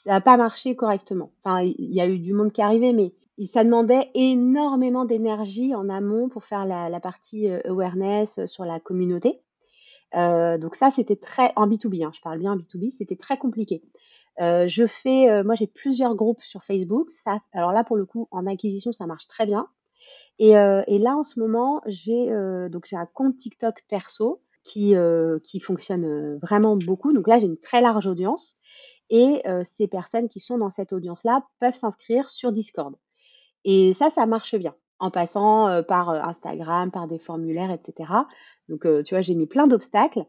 Ça 0.04 0.12
n'a 0.12 0.22
pas 0.22 0.38
marché 0.38 0.76
correctement. 0.76 1.32
Enfin, 1.44 1.62
il 1.62 1.94
y 1.94 2.02
a 2.02 2.08
eu 2.08 2.20
du 2.20 2.34
monde 2.34 2.52
qui 2.52 2.62
arrivait, 2.62 2.94
mais 2.94 3.14
ça 3.48 3.64
demandait 3.64 4.10
énormément 4.14 5.06
d'énergie 5.06 5.76
en 5.76 5.90
amont 5.90 6.30
pour 6.30 6.44
faire 6.44 6.66
la, 6.66 6.90
la 6.90 7.00
partie 7.00 7.50
euh, 7.50 7.60
awareness 7.66 8.46
sur 8.46 8.66
la 8.66 8.80
communauté. 8.80 9.42
donc 10.14 10.76
ça, 10.76 10.92
c'était 10.92 11.16
très 11.16 11.54
en 11.56 11.68
B2B, 11.68 12.06
hein, 12.06 12.12
je 12.14 12.22
parle 12.22 12.40
bien 12.40 12.54
en 12.54 12.58
B2B, 12.58 12.92
c'était 12.92 13.16
très 13.16 13.38
compliqué. 13.38 13.84
Je 14.40 14.88
fais, 14.88 15.44
moi 15.44 15.56
j'ai 15.56 15.68
plusieurs 15.68 16.16
groupes 16.16 16.42
sur 16.42 16.64
Facebook. 16.64 17.10
Alors 17.54 17.72
là 17.72 17.84
pour 17.84 17.98
le 17.98 18.06
coup, 18.06 18.28
en 18.32 18.48
acquisition, 18.48 18.92
ça 18.92 19.06
marche 19.06 19.28
très 19.28 19.46
bien. 19.46 19.68
Et, 20.40 20.52
et 20.52 21.00
là 21.00 21.16
en 21.16 21.24
ce 21.24 21.40
moment, 21.40 21.82
j'ai 21.86 22.28
donc 22.72 22.86
j'ai 22.86 22.96
un 22.96 23.06
compte 23.06 23.38
TikTok 23.38 23.84
perso 23.90 24.42
qui 24.64 24.96
qui 25.44 25.60
fonctionne 25.60 26.38
vraiment 26.38 26.78
beaucoup. 26.78 27.14
Donc 27.14 27.28
là, 27.28 27.40
j'ai 27.40 27.48
une 27.48 27.60
très 27.60 27.82
large 27.82 28.08
audience. 28.08 28.56
Et 29.10 29.42
ces 29.78 29.88
personnes 29.88 30.30
qui 30.30 30.40
sont 30.40 30.58
dans 30.58 30.70
cette 30.70 30.94
audience-là 30.94 31.44
peuvent 31.60 31.76
s'inscrire 31.76 32.30
sur 32.30 32.52
Discord. 32.52 32.96
Et 33.66 33.94
ça, 33.94 34.10
ça 34.10 34.26
marche 34.26 34.56
bien, 34.56 34.76
en 35.00 35.12
passant 35.12 35.84
par 35.84 36.10
Instagram, 36.10 36.92
par 36.92 37.08
des 37.08 37.20
formulaires, 37.20 37.72
etc. 37.72 38.12
Donc, 38.70 38.88
tu 39.04 39.16
vois, 39.16 39.22
j'ai 39.22 39.36
mis 39.36 39.48
plein 39.48 39.68
d'obstacles 39.68 40.26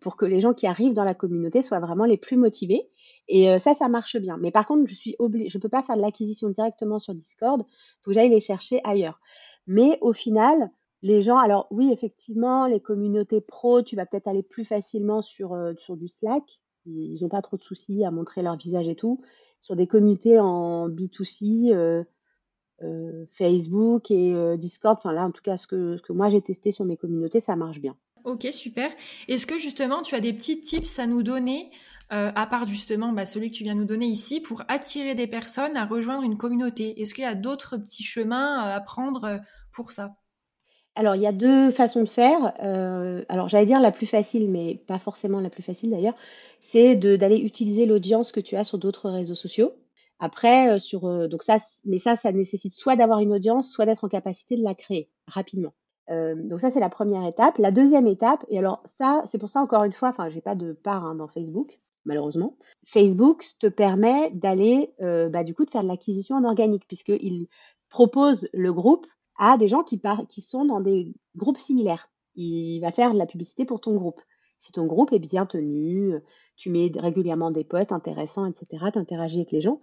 pour 0.00 0.16
que 0.16 0.24
les 0.24 0.40
gens 0.40 0.54
qui 0.54 0.66
arrivent 0.66 0.94
dans 0.94 1.04
la 1.04 1.14
communauté 1.14 1.62
soient 1.62 1.80
vraiment 1.80 2.04
les 2.04 2.16
plus 2.16 2.36
motivés. 2.36 2.88
Et 3.28 3.58
ça, 3.58 3.74
ça 3.74 3.88
marche 3.88 4.16
bien. 4.16 4.38
Mais 4.38 4.50
par 4.50 4.66
contre, 4.66 4.88
je 4.88 4.94
suis 4.94 5.14
obligée, 5.18 5.48
je 5.48 5.58
peux 5.58 5.68
pas 5.68 5.82
faire 5.82 5.96
de 5.96 6.00
l'acquisition 6.00 6.48
directement 6.48 6.98
sur 6.98 7.14
Discord. 7.14 7.62
Il 7.62 8.02
faut 8.02 8.10
que 8.10 8.14
j'aille 8.14 8.30
les 8.30 8.40
chercher 8.40 8.80
ailleurs. 8.84 9.20
Mais 9.66 9.98
au 10.00 10.14
final, 10.14 10.70
les 11.02 11.20
gens, 11.20 11.36
alors 11.36 11.66
oui, 11.70 11.92
effectivement, 11.92 12.66
les 12.66 12.80
communautés 12.80 13.42
pro, 13.42 13.82
tu 13.82 13.96
vas 13.96 14.06
peut-être 14.06 14.28
aller 14.28 14.42
plus 14.42 14.64
facilement 14.64 15.20
sur, 15.20 15.56
sur 15.76 15.96
du 15.96 16.08
Slack. 16.08 16.42
Ils 16.86 17.18
n'ont 17.22 17.28
pas 17.28 17.42
trop 17.42 17.56
de 17.56 17.62
soucis 17.62 18.04
à 18.04 18.10
montrer 18.10 18.42
leur 18.42 18.56
visage 18.56 18.88
et 18.88 18.96
tout. 18.96 19.20
Sur 19.60 19.76
des 19.76 19.86
communautés 19.86 20.38
en 20.38 20.88
B2C, 20.88 21.72
euh, 21.72 22.04
euh, 22.82 23.26
Facebook 23.32 24.10
et 24.10 24.34
euh, 24.34 24.56
Discord, 24.56 24.96
enfin 24.98 25.12
là 25.12 25.24
en 25.24 25.32
tout 25.32 25.42
cas 25.42 25.56
ce 25.56 25.66
que, 25.66 25.96
ce 25.96 26.02
que 26.02 26.12
moi 26.12 26.30
j'ai 26.30 26.40
testé 26.40 26.70
sur 26.70 26.84
mes 26.84 26.96
communautés, 26.96 27.40
ça 27.40 27.56
marche 27.56 27.80
bien. 27.80 27.96
Ok, 28.28 28.46
super. 28.52 28.90
Est-ce 29.26 29.46
que 29.46 29.58
justement 29.58 30.02
tu 30.02 30.14
as 30.14 30.20
des 30.20 30.32
petits 30.32 30.60
tips 30.60 30.98
à 30.98 31.06
nous 31.06 31.22
donner, 31.22 31.70
à 32.10 32.46
part 32.46 32.66
justement 32.66 33.12
bah, 33.12 33.26
celui 33.26 33.50
que 33.50 33.56
tu 33.56 33.64
viens 33.64 33.74
nous 33.74 33.84
donner 33.84 34.06
ici, 34.06 34.40
pour 34.40 34.62
attirer 34.68 35.14
des 35.14 35.26
personnes 35.26 35.76
à 35.76 35.86
rejoindre 35.86 36.24
une 36.24 36.36
communauté? 36.36 37.00
Est-ce 37.00 37.14
qu'il 37.14 37.24
y 37.24 37.26
a 37.26 37.34
d'autres 37.34 37.78
petits 37.78 38.04
chemins 38.04 38.60
à 38.60 38.80
prendre 38.80 39.40
pour 39.72 39.92
ça? 39.92 40.16
Alors, 40.94 41.14
il 41.14 41.22
y 41.22 41.26
a 41.26 41.32
deux 41.32 41.70
façons 41.70 42.02
de 42.02 42.08
faire. 42.08 42.52
alors, 43.30 43.48
j'allais 43.48 43.66
dire 43.66 43.80
la 43.80 43.92
plus 43.92 44.06
facile, 44.06 44.50
mais 44.50 44.74
pas 44.86 44.98
forcément 44.98 45.40
la 45.40 45.50
plus 45.50 45.62
facile 45.62 45.90
d'ailleurs 45.90 46.16
c'est 46.60 46.96
d'aller 46.96 47.38
utiliser 47.38 47.86
l'audience 47.86 48.32
que 48.32 48.40
tu 48.40 48.56
as 48.56 48.64
sur 48.64 48.78
d'autres 48.78 49.10
réseaux 49.10 49.34
sociaux. 49.34 49.72
Après, 50.20 50.70
euh, 50.70 50.78
sur 50.78 51.06
euh, 51.06 51.28
donc 51.28 51.42
mais 51.86 51.98
ça, 51.98 52.16
ça 52.16 52.32
nécessite 52.32 52.72
soit 52.72 52.96
d'avoir 52.96 53.20
une 53.20 53.32
audience, 53.32 53.70
soit 53.70 53.86
d'être 53.86 54.04
en 54.04 54.08
capacité 54.08 54.56
de 54.56 54.64
la 54.64 54.74
créer 54.74 55.08
rapidement. 55.26 55.74
Euh, 56.10 56.34
donc 56.36 56.60
ça, 56.60 56.70
c'est 56.70 56.80
la 56.80 56.88
première 56.88 57.26
étape. 57.26 57.58
La 57.58 57.70
deuxième 57.70 58.06
étape, 58.06 58.44
et 58.48 58.58
alors 58.58 58.82
ça, 58.86 59.22
c'est 59.26 59.38
pour 59.38 59.50
ça 59.50 59.60
encore 59.60 59.84
une 59.84 59.92
fois, 59.92 60.08
enfin, 60.08 60.28
j'ai 60.28 60.40
pas 60.40 60.54
de 60.54 60.72
part 60.72 61.04
hein, 61.04 61.14
dans 61.14 61.28
Facebook, 61.28 61.78
malheureusement. 62.04 62.56
Facebook 62.86 63.44
te 63.60 63.66
permet 63.66 64.30
d'aller, 64.30 64.94
bah, 64.98 65.44
du 65.44 65.54
coup, 65.54 65.64
de 65.64 65.70
faire 65.70 65.82
de 65.82 65.88
l'acquisition 65.88 66.36
en 66.36 66.44
organique, 66.44 66.86
puisqu'il 66.86 67.48
propose 67.90 68.48
le 68.52 68.72
groupe 68.72 69.06
à 69.38 69.56
des 69.56 69.68
gens 69.68 69.82
qui, 69.82 70.00
qui 70.28 70.40
sont 70.42 70.64
dans 70.64 70.80
des 70.80 71.14
groupes 71.36 71.58
similaires. 71.58 72.10
Il 72.34 72.80
va 72.80 72.92
faire 72.92 73.12
de 73.12 73.18
la 73.18 73.26
publicité 73.26 73.64
pour 73.64 73.80
ton 73.80 73.94
groupe. 73.94 74.20
Si 74.60 74.72
ton 74.72 74.86
groupe 74.86 75.12
est 75.12 75.18
bien 75.18 75.46
tenu, 75.46 76.14
tu 76.56 76.70
mets 76.70 76.90
régulièrement 76.96 77.50
des 77.50 77.64
posts 77.64 77.92
intéressants, 77.92 78.46
etc., 78.46 78.86
tu 78.92 78.98
interagis 78.98 79.36
avec 79.36 79.52
les 79.52 79.60
gens. 79.60 79.80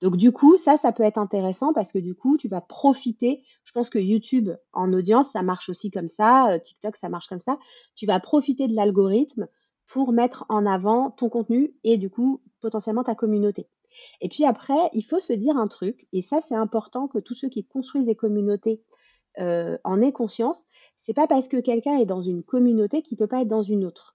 Donc 0.00 0.16
du 0.16 0.32
coup, 0.32 0.56
ça, 0.56 0.76
ça 0.76 0.92
peut 0.92 1.02
être 1.02 1.18
intéressant 1.18 1.72
parce 1.72 1.92
que 1.92 1.98
du 1.98 2.14
coup, 2.14 2.36
tu 2.36 2.48
vas 2.48 2.60
profiter. 2.60 3.42
Je 3.64 3.72
pense 3.72 3.90
que 3.90 3.98
YouTube 3.98 4.50
en 4.72 4.92
audience, 4.92 5.30
ça 5.32 5.42
marche 5.42 5.68
aussi 5.68 5.90
comme 5.90 6.08
ça. 6.08 6.52
Euh, 6.52 6.58
TikTok, 6.58 6.96
ça 6.96 7.08
marche 7.08 7.28
comme 7.28 7.40
ça. 7.40 7.58
Tu 7.94 8.06
vas 8.06 8.20
profiter 8.20 8.68
de 8.68 8.74
l'algorithme 8.74 9.48
pour 9.86 10.12
mettre 10.12 10.44
en 10.48 10.66
avant 10.66 11.10
ton 11.10 11.28
contenu 11.28 11.74
et 11.84 11.96
du 11.96 12.10
coup, 12.10 12.42
potentiellement 12.60 13.04
ta 13.04 13.14
communauté. 13.14 13.68
Et 14.20 14.28
puis 14.28 14.44
après, 14.44 14.90
il 14.92 15.02
faut 15.02 15.20
se 15.20 15.32
dire 15.32 15.56
un 15.56 15.68
truc, 15.68 16.08
et 16.12 16.22
ça, 16.22 16.40
c'est 16.40 16.54
important 16.54 17.06
que 17.06 17.18
tous 17.18 17.34
ceux 17.34 17.48
qui 17.48 17.64
construisent 17.64 18.06
des 18.06 18.16
communautés 18.16 18.82
euh, 19.38 19.78
en 19.84 20.00
aient 20.00 20.12
conscience. 20.12 20.64
C'est 20.96 21.14
pas 21.14 21.26
parce 21.26 21.48
que 21.48 21.56
quelqu'un 21.56 21.96
est 21.96 22.06
dans 22.06 22.22
une 22.22 22.42
communauté 22.42 23.02
qu'il 23.02 23.18
peut 23.18 23.26
pas 23.26 23.42
être 23.42 23.48
dans 23.48 23.62
une 23.62 23.84
autre 23.84 24.13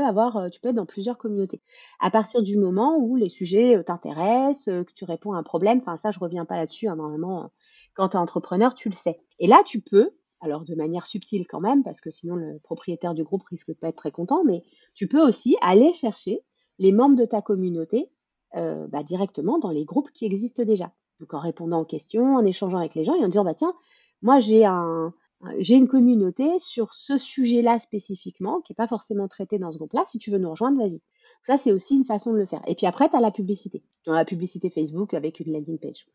avoir, 0.00 0.50
tu 0.50 0.60
peux 0.60 0.70
être 0.70 0.74
dans 0.74 0.86
plusieurs 0.86 1.18
communautés. 1.18 1.60
À 2.00 2.10
partir 2.10 2.42
du 2.42 2.56
moment 2.58 2.96
où 2.98 3.16
les 3.16 3.28
sujets 3.28 3.82
t'intéressent, 3.84 4.66
que 4.66 4.92
tu 4.94 5.04
réponds 5.04 5.32
à 5.32 5.38
un 5.38 5.42
problème, 5.42 5.78
enfin 5.78 5.96
ça 5.96 6.10
je 6.10 6.18
reviens 6.18 6.44
pas 6.44 6.56
là-dessus, 6.56 6.88
hein, 6.88 6.96
normalement 6.96 7.50
quand 7.94 8.10
tu 8.10 8.16
es 8.16 8.20
entrepreneur, 8.20 8.74
tu 8.74 8.88
le 8.88 8.94
sais. 8.94 9.20
Et 9.38 9.46
là 9.46 9.62
tu 9.64 9.80
peux, 9.80 10.10
alors 10.40 10.64
de 10.64 10.74
manière 10.74 11.06
subtile 11.06 11.46
quand 11.46 11.60
même, 11.60 11.82
parce 11.82 12.00
que 12.00 12.10
sinon 12.10 12.36
le 12.36 12.58
propriétaire 12.60 13.14
du 13.14 13.24
groupe 13.24 13.44
risque 13.44 13.68
de 13.68 13.74
pas 13.74 13.88
être 13.88 13.96
très 13.96 14.10
content, 14.10 14.42
mais 14.44 14.62
tu 14.94 15.06
peux 15.08 15.20
aussi 15.20 15.56
aller 15.60 15.92
chercher 15.94 16.44
les 16.78 16.92
membres 16.92 17.16
de 17.16 17.24
ta 17.24 17.42
communauté 17.42 18.10
bah, 18.54 19.02
directement 19.02 19.58
dans 19.58 19.70
les 19.70 19.84
groupes 19.84 20.10
qui 20.12 20.26
existent 20.26 20.64
déjà. 20.64 20.92
Donc 21.20 21.34
en 21.34 21.40
répondant 21.40 21.80
aux 21.80 21.86
questions, 21.86 22.34
en 22.36 22.44
échangeant 22.44 22.78
avec 22.78 22.94
les 22.94 23.04
gens 23.04 23.14
et 23.14 23.24
en 23.24 23.28
disant 23.28 23.44
bah 23.44 23.54
tiens, 23.54 23.74
moi 24.22 24.40
j'ai 24.40 24.64
un, 24.64 25.14
j'ai 25.58 25.74
une 25.74 25.88
communauté 25.88 26.58
sur 26.58 26.94
ce 26.94 27.18
sujet-là 27.18 27.78
spécifiquement, 27.78 28.60
qui 28.60 28.72
n'est 28.72 28.76
pas 28.76 28.86
forcément 28.86 29.28
traité 29.28 29.58
dans 29.58 29.72
ce 29.72 29.78
groupe-là. 29.78 30.04
Si 30.06 30.18
tu 30.18 30.30
veux 30.30 30.38
nous 30.38 30.50
rejoindre, 30.50 30.78
vas-y. 30.78 31.00
Ça, 31.44 31.58
c'est 31.58 31.72
aussi 31.72 31.96
une 31.96 32.04
façon 32.04 32.32
de 32.32 32.38
le 32.38 32.46
faire. 32.46 32.62
Et 32.68 32.76
puis 32.76 32.86
après, 32.86 33.08
tu 33.08 33.16
as 33.16 33.20
la 33.20 33.32
publicité. 33.32 33.82
Dans 34.06 34.12
la 34.12 34.24
publicité 34.24 34.70
Facebook 34.70 35.14
avec 35.14 35.40
une 35.40 35.52
landing 35.52 35.78
page. 35.78 36.06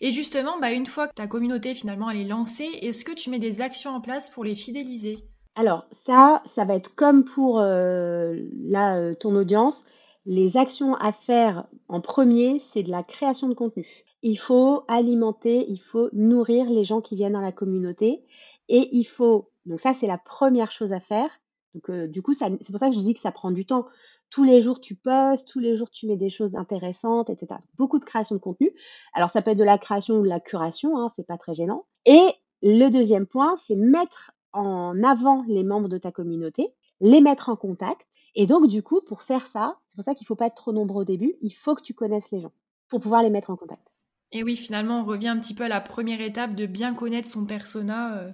Et 0.00 0.10
justement, 0.10 0.58
bah, 0.60 0.72
une 0.72 0.86
fois 0.86 1.08
que 1.08 1.14
ta 1.14 1.28
communauté, 1.28 1.74
finalement, 1.74 2.10
elle 2.10 2.20
est 2.20 2.24
lancée, 2.24 2.68
est-ce 2.82 3.04
que 3.04 3.12
tu 3.12 3.30
mets 3.30 3.38
des 3.38 3.60
actions 3.60 3.92
en 3.92 4.00
place 4.00 4.28
pour 4.28 4.44
les 4.44 4.56
fidéliser? 4.56 5.18
Alors, 5.54 5.84
ça, 6.06 6.42
ça 6.46 6.64
va 6.64 6.74
être 6.74 6.94
comme 6.94 7.24
pour 7.24 7.60
euh, 7.60 8.36
euh, 8.74 9.14
ton 9.14 9.36
audience. 9.36 9.84
Les 10.24 10.56
actions 10.56 10.94
à 10.94 11.12
faire 11.12 11.66
en 11.88 12.00
premier, 12.00 12.58
c'est 12.58 12.82
de 12.82 12.90
la 12.90 13.02
création 13.02 13.48
de 13.48 13.54
contenu. 13.54 13.86
Il 14.22 14.36
faut 14.36 14.84
alimenter, 14.86 15.66
il 15.68 15.80
faut 15.80 16.08
nourrir 16.12 16.70
les 16.70 16.84
gens 16.84 17.00
qui 17.00 17.16
viennent 17.16 17.32
dans 17.32 17.40
la 17.40 17.52
communauté. 17.52 18.22
Et 18.68 18.88
il 18.96 19.04
faut, 19.04 19.50
donc 19.66 19.80
ça 19.80 19.94
c'est 19.94 20.06
la 20.06 20.18
première 20.18 20.72
chose 20.72 20.92
à 20.92 21.00
faire. 21.00 21.30
Donc 21.74 21.90
euh, 21.90 22.06
du 22.06 22.22
coup, 22.22 22.34
c'est 22.34 22.50
pour 22.70 22.78
ça 22.78 22.88
que 22.88 22.94
je 22.94 23.00
dis 23.00 23.14
que 23.14 23.20
ça 23.20 23.32
prend 23.32 23.50
du 23.50 23.64
temps. 23.64 23.86
Tous 24.30 24.44
les 24.44 24.62
jours 24.62 24.80
tu 24.80 24.94
postes, 24.94 25.48
tous 25.48 25.58
les 25.58 25.76
jours 25.76 25.90
tu 25.90 26.06
mets 26.06 26.16
des 26.16 26.30
choses 26.30 26.54
intéressantes, 26.54 27.28
etc. 27.30 27.60
Beaucoup 27.76 27.98
de 27.98 28.04
création 28.04 28.34
de 28.34 28.40
contenu. 28.40 28.72
Alors 29.14 29.30
ça 29.30 29.42
peut 29.42 29.50
être 29.50 29.58
de 29.58 29.64
la 29.64 29.78
création 29.78 30.16
ou 30.16 30.22
de 30.22 30.28
la 30.28 30.40
curation, 30.40 30.98
hein, 30.98 31.12
c'est 31.16 31.26
pas 31.26 31.38
très 31.38 31.54
gênant. 31.54 31.86
Et 32.06 32.28
le 32.62 32.88
deuxième 32.88 33.26
point, 33.26 33.56
c'est 33.58 33.76
mettre 33.76 34.32
en 34.52 35.02
avant 35.02 35.44
les 35.48 35.64
membres 35.64 35.88
de 35.88 35.98
ta 35.98 36.12
communauté, 36.12 36.72
les 37.00 37.20
mettre 37.20 37.48
en 37.48 37.56
contact. 37.56 38.06
Et 38.34 38.46
donc 38.46 38.68
du 38.68 38.82
coup, 38.82 39.00
pour 39.02 39.22
faire 39.22 39.46
ça, 39.46 39.76
c'est 39.88 39.96
pour 39.96 40.04
ça 40.04 40.14
qu'il 40.14 40.26
faut 40.26 40.36
pas 40.36 40.46
être 40.46 40.54
trop 40.54 40.72
nombreux 40.72 41.02
au 41.02 41.04
début. 41.04 41.34
Il 41.42 41.52
faut 41.52 41.74
que 41.74 41.82
tu 41.82 41.92
connaisses 41.92 42.30
les 42.30 42.40
gens 42.40 42.52
pour 42.88 43.00
pouvoir 43.00 43.22
les 43.22 43.30
mettre 43.30 43.50
en 43.50 43.56
contact. 43.56 43.92
Et 44.34 44.42
oui, 44.42 44.56
finalement, 44.56 45.00
on 45.00 45.04
revient 45.04 45.28
un 45.28 45.38
petit 45.38 45.54
peu 45.54 45.64
à 45.64 45.68
la 45.68 45.82
première 45.82 46.22
étape 46.22 46.54
de 46.54 46.64
bien 46.64 46.94
connaître 46.94 47.28
son 47.28 47.44
persona 47.44 48.16
euh, 48.16 48.32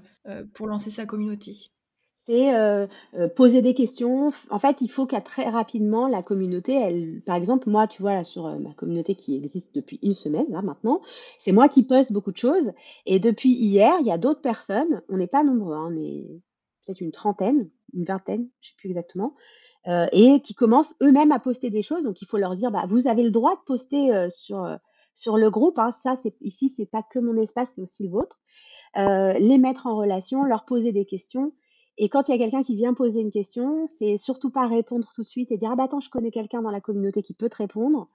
pour 0.54 0.66
lancer 0.66 0.90
sa 0.90 1.06
communauté? 1.06 1.54
C'est 2.26 2.54
euh, 2.54 2.86
poser 3.36 3.62
des 3.62 3.72
questions. 3.72 4.32
En 4.50 4.58
fait, 4.58 4.82
il 4.82 4.88
faut 4.88 5.06
qu'à 5.06 5.22
très 5.22 5.48
rapidement, 5.48 6.08
la 6.08 6.22
communauté, 6.22 6.74
elle, 6.74 7.22
par 7.22 7.36
exemple, 7.36 7.70
moi, 7.70 7.86
tu 7.86 8.02
vois, 8.02 8.22
sur 8.22 8.58
ma 8.58 8.74
communauté 8.74 9.14
qui 9.14 9.34
existe 9.34 9.74
depuis 9.74 9.98
une 10.02 10.12
semaine, 10.12 10.44
là, 10.50 10.60
maintenant, 10.60 11.00
c'est 11.38 11.52
moi 11.52 11.70
qui 11.70 11.82
poste 11.82 12.12
beaucoup 12.12 12.32
de 12.32 12.36
choses. 12.36 12.72
Et 13.06 13.18
depuis 13.18 13.50
hier, 13.50 13.94
il 14.00 14.06
y 14.06 14.12
a 14.12 14.18
d'autres 14.18 14.42
personnes, 14.42 15.00
on 15.08 15.16
n'est 15.16 15.26
pas 15.26 15.42
nombreux, 15.42 15.74
hein, 15.74 15.88
on 15.90 15.96
est 15.96 16.42
peut-être 16.84 17.00
une 17.00 17.12
trentaine, 17.12 17.70
une 17.94 18.04
vingtaine, 18.04 18.48
je 18.60 18.68
ne 18.68 18.70
sais 18.72 18.76
plus 18.76 18.90
exactement, 18.90 19.34
et 20.12 20.42
qui 20.42 20.54
commencent 20.54 20.94
eux-mêmes 21.02 21.32
à 21.32 21.38
poster 21.38 21.70
des 21.70 21.82
choses. 21.82 22.04
Donc, 22.04 22.20
il 22.20 22.26
faut 22.26 22.36
leur 22.36 22.56
dire, 22.56 22.70
bah, 22.70 22.84
vous 22.86 23.08
avez 23.08 23.22
le 23.22 23.30
droit 23.30 23.56
de 23.56 23.62
poster 23.64 24.28
sur 24.28 24.78
sur 25.18 25.36
le 25.36 25.50
groupe. 25.50 25.78
Hein, 25.78 25.90
ça, 25.92 26.14
c'est 26.16 26.36
ici, 26.40 26.68
c'est 26.68 26.86
pas 26.86 27.02
que 27.02 27.18
mon 27.18 27.36
espace, 27.36 27.72
c'est 27.74 27.82
aussi 27.82 28.04
le 28.04 28.10
vôtre. 28.10 28.38
Euh, 28.96 29.34
les 29.34 29.58
mettre 29.58 29.86
en 29.86 29.96
relation, 29.96 30.44
leur 30.44 30.64
poser 30.64 30.92
des 30.92 31.04
questions. 31.04 31.52
Et 31.98 32.08
quand 32.08 32.28
il 32.28 32.32
y 32.32 32.34
a 32.34 32.38
quelqu'un 32.38 32.62
qui 32.62 32.76
vient 32.76 32.94
poser 32.94 33.20
une 33.20 33.30
question, 33.30 33.86
c'est 33.98 34.16
surtout 34.16 34.50
pas 34.50 34.66
répondre 34.66 35.08
tout 35.14 35.22
de 35.22 35.26
suite 35.26 35.50
et 35.50 35.56
dire 35.56 35.70
ah 35.72 35.76
bah 35.76 35.84
attends, 35.84 36.00
je 36.00 36.10
connais 36.10 36.30
quelqu'un 36.30 36.62
dans 36.62 36.70
la 36.70 36.80
communauté 36.80 37.22
qui 37.22 37.34
peut 37.34 37.48
te 37.48 37.56
répondre. 37.56 38.08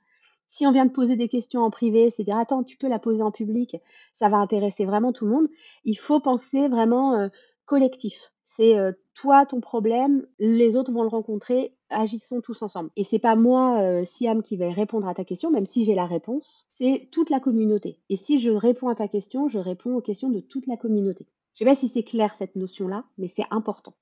Si 0.47 0.65
on 0.65 0.71
vient 0.71 0.85
de 0.85 0.91
poser 0.91 1.15
des 1.15 1.27
questions 1.27 1.61
en 1.61 1.69
privé, 1.69 2.11
c'est 2.11 2.23
dire 2.23 2.37
attends, 2.37 2.63
tu 2.63 2.77
peux 2.77 2.87
la 2.87 2.99
poser 2.99 3.21
en 3.21 3.31
public, 3.31 3.75
ça 4.13 4.29
va 4.29 4.37
intéresser 4.37 4.85
vraiment 4.85 5.11
tout 5.11 5.25
le 5.25 5.31
monde. 5.31 5.47
Il 5.83 5.95
faut 5.95 6.19
penser 6.19 6.67
vraiment 6.67 7.13
euh, 7.13 7.27
collectif. 7.65 8.32
C'est 8.55 8.75
toi 9.13 9.45
ton 9.45 9.61
problème, 9.61 10.27
les 10.39 10.75
autres 10.75 10.91
vont 10.91 11.01
le 11.03 11.07
rencontrer, 11.09 11.73
agissons 11.89 12.41
tous 12.41 12.61
ensemble. 12.61 12.89
Et 12.95 13.03
c'est 13.03 13.19
pas 13.19 13.35
moi, 13.35 14.05
Siam, 14.05 14.43
qui 14.43 14.57
vais 14.57 14.71
répondre 14.71 15.07
à 15.07 15.13
ta 15.13 15.23
question, 15.23 15.49
même 15.49 15.65
si 15.65 15.85
j'ai 15.85 15.95
la 15.95 16.05
réponse, 16.05 16.65
c'est 16.69 17.09
toute 17.11 17.29
la 17.29 17.39
communauté. 17.39 17.99
Et 18.09 18.15
si 18.15 18.39
je 18.39 18.51
réponds 18.51 18.89
à 18.89 18.95
ta 18.95 19.07
question, 19.07 19.47
je 19.47 19.59
réponds 19.59 19.95
aux 19.95 20.01
questions 20.01 20.29
de 20.29 20.39
toute 20.39 20.67
la 20.67 20.77
communauté. 20.77 21.25
Je 21.53 21.59
sais 21.59 21.65
pas 21.65 21.75
si 21.75 21.89
c'est 21.89 22.03
clair 22.03 22.33
cette 22.33 22.55
notion-là, 22.55 23.05
mais 23.17 23.27
c'est 23.27 23.45
important. 23.51 23.93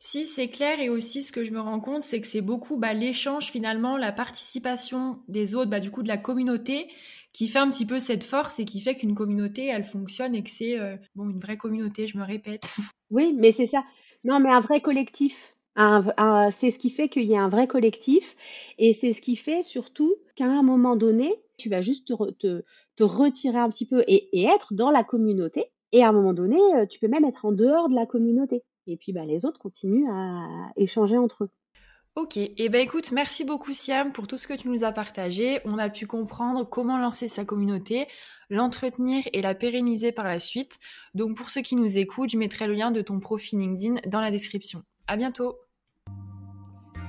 Si, 0.00 0.26
c'est 0.26 0.48
clair. 0.48 0.80
Et 0.80 0.88
aussi, 0.88 1.22
ce 1.22 1.32
que 1.32 1.44
je 1.44 1.52
me 1.52 1.60
rends 1.60 1.80
compte, 1.80 2.02
c'est 2.02 2.20
que 2.20 2.26
c'est 2.26 2.40
beaucoup 2.40 2.76
bah, 2.76 2.92
l'échange, 2.92 3.50
finalement, 3.50 3.96
la 3.96 4.12
participation 4.12 5.20
des 5.28 5.54
autres, 5.54 5.70
bah, 5.70 5.80
du 5.80 5.90
coup, 5.90 6.02
de 6.02 6.08
la 6.08 6.18
communauté, 6.18 6.88
qui 7.32 7.48
fait 7.48 7.58
un 7.58 7.70
petit 7.70 7.86
peu 7.86 7.98
cette 7.98 8.24
force 8.24 8.58
et 8.58 8.64
qui 8.64 8.80
fait 8.80 8.94
qu'une 8.94 9.14
communauté, 9.14 9.66
elle 9.66 9.84
fonctionne 9.84 10.34
et 10.34 10.42
que 10.42 10.50
c'est 10.50 10.78
euh, 10.78 10.96
bon, 11.14 11.28
une 11.28 11.38
vraie 11.38 11.58
communauté, 11.58 12.06
je 12.06 12.18
me 12.18 12.24
répète. 12.24 12.62
Oui, 13.10 13.32
mais 13.38 13.52
c'est 13.52 13.66
ça. 13.66 13.84
Non, 14.24 14.40
mais 14.40 14.48
un 14.48 14.58
vrai 14.58 14.80
collectif. 14.80 15.54
c'est 15.76 16.70
ce 16.72 16.78
qui 16.78 16.90
fait 16.90 17.08
qu'il 17.08 17.22
y 17.22 17.36
a 17.36 17.42
un 17.42 17.48
vrai 17.48 17.68
collectif 17.68 18.34
et 18.78 18.94
c'est 18.94 19.12
ce 19.12 19.22
qui 19.22 19.36
fait 19.36 19.62
surtout 19.62 20.16
qu'à 20.34 20.46
un 20.46 20.64
moment 20.64 20.96
donné, 20.96 21.32
tu 21.56 21.68
vas 21.68 21.82
juste 21.82 22.06
te, 22.06 22.62
retirer 23.00 23.58
un 23.58 23.70
petit 23.70 23.86
peu 23.86 24.02
et, 24.08 24.44
être 24.44 24.74
dans 24.74 24.90
la 24.90 25.04
communauté. 25.04 25.66
Et 25.92 26.02
à 26.02 26.08
un 26.08 26.12
moment 26.12 26.34
donné, 26.34 26.58
euh, 26.74 26.86
tu 26.86 26.98
peux 26.98 27.08
même 27.08 27.24
être 27.24 27.44
en 27.44 27.52
dehors 27.52 27.88
de 27.88 27.94
la 27.94 28.06
communauté. 28.06 28.64
Et 28.86 28.96
puis 28.96 29.12
bah, 29.12 29.24
les 29.24 29.44
autres 29.44 29.58
continuent 29.58 30.08
à 30.10 30.70
échanger 30.76 31.18
entre 31.18 31.44
eux. 31.44 31.50
Ok, 32.14 32.38
et 32.38 32.54
eh 32.56 32.68
ben 32.70 32.80
écoute, 32.80 33.12
merci 33.12 33.44
beaucoup 33.44 33.74
Siam 33.74 34.10
pour 34.10 34.26
tout 34.26 34.38
ce 34.38 34.48
que 34.48 34.54
tu 34.54 34.68
nous 34.68 34.84
as 34.84 34.92
partagé. 34.92 35.60
On 35.66 35.76
a 35.76 35.90
pu 35.90 36.06
comprendre 36.06 36.64
comment 36.64 36.96
lancer 36.96 37.28
sa 37.28 37.44
communauté, 37.44 38.08
l'entretenir 38.48 39.22
et 39.34 39.42
la 39.42 39.54
pérenniser 39.54 40.12
par 40.12 40.24
la 40.24 40.38
suite. 40.38 40.78
Donc 41.14 41.36
pour 41.36 41.50
ceux 41.50 41.60
qui 41.60 41.76
nous 41.76 41.98
écoutent, 41.98 42.30
je 42.30 42.38
mettrai 42.38 42.68
le 42.68 42.72
lien 42.72 42.90
de 42.90 43.02
ton 43.02 43.20
profil 43.20 43.58
LinkedIn 43.58 44.00
dans 44.06 44.22
la 44.22 44.30
description. 44.30 44.82
À 45.08 45.16
bientôt. 45.16 45.58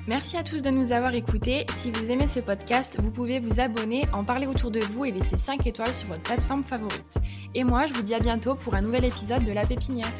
Merci 0.07 0.35
à 0.35 0.43
tous 0.43 0.61
de 0.61 0.69
nous 0.69 0.91
avoir 0.91 1.13
écoutés. 1.13 1.65
Si 1.69 1.91
vous 1.91 2.11
aimez 2.11 2.27
ce 2.27 2.41
podcast, 2.41 2.97
vous 2.99 3.11
pouvez 3.11 3.39
vous 3.39 3.61
abonner, 3.61 4.05
en 4.13 4.25
parler 4.25 4.47
autour 4.47 4.71
de 4.71 4.79
vous 4.79 5.05
et 5.05 5.11
laisser 5.11 5.37
5 5.37 5.67
étoiles 5.67 5.93
sur 5.93 6.09
votre 6.09 6.23
plateforme 6.23 6.65
favorite. 6.65 7.17
Et 7.55 7.63
moi, 7.63 7.85
je 7.85 7.93
vous 7.93 8.01
dis 8.01 8.13
à 8.13 8.19
bientôt 8.19 8.55
pour 8.55 8.73
un 8.73 8.81
nouvel 8.81 9.05
épisode 9.05 9.45
de 9.45 9.51
La 9.51 9.65
Pépinière. 9.65 10.11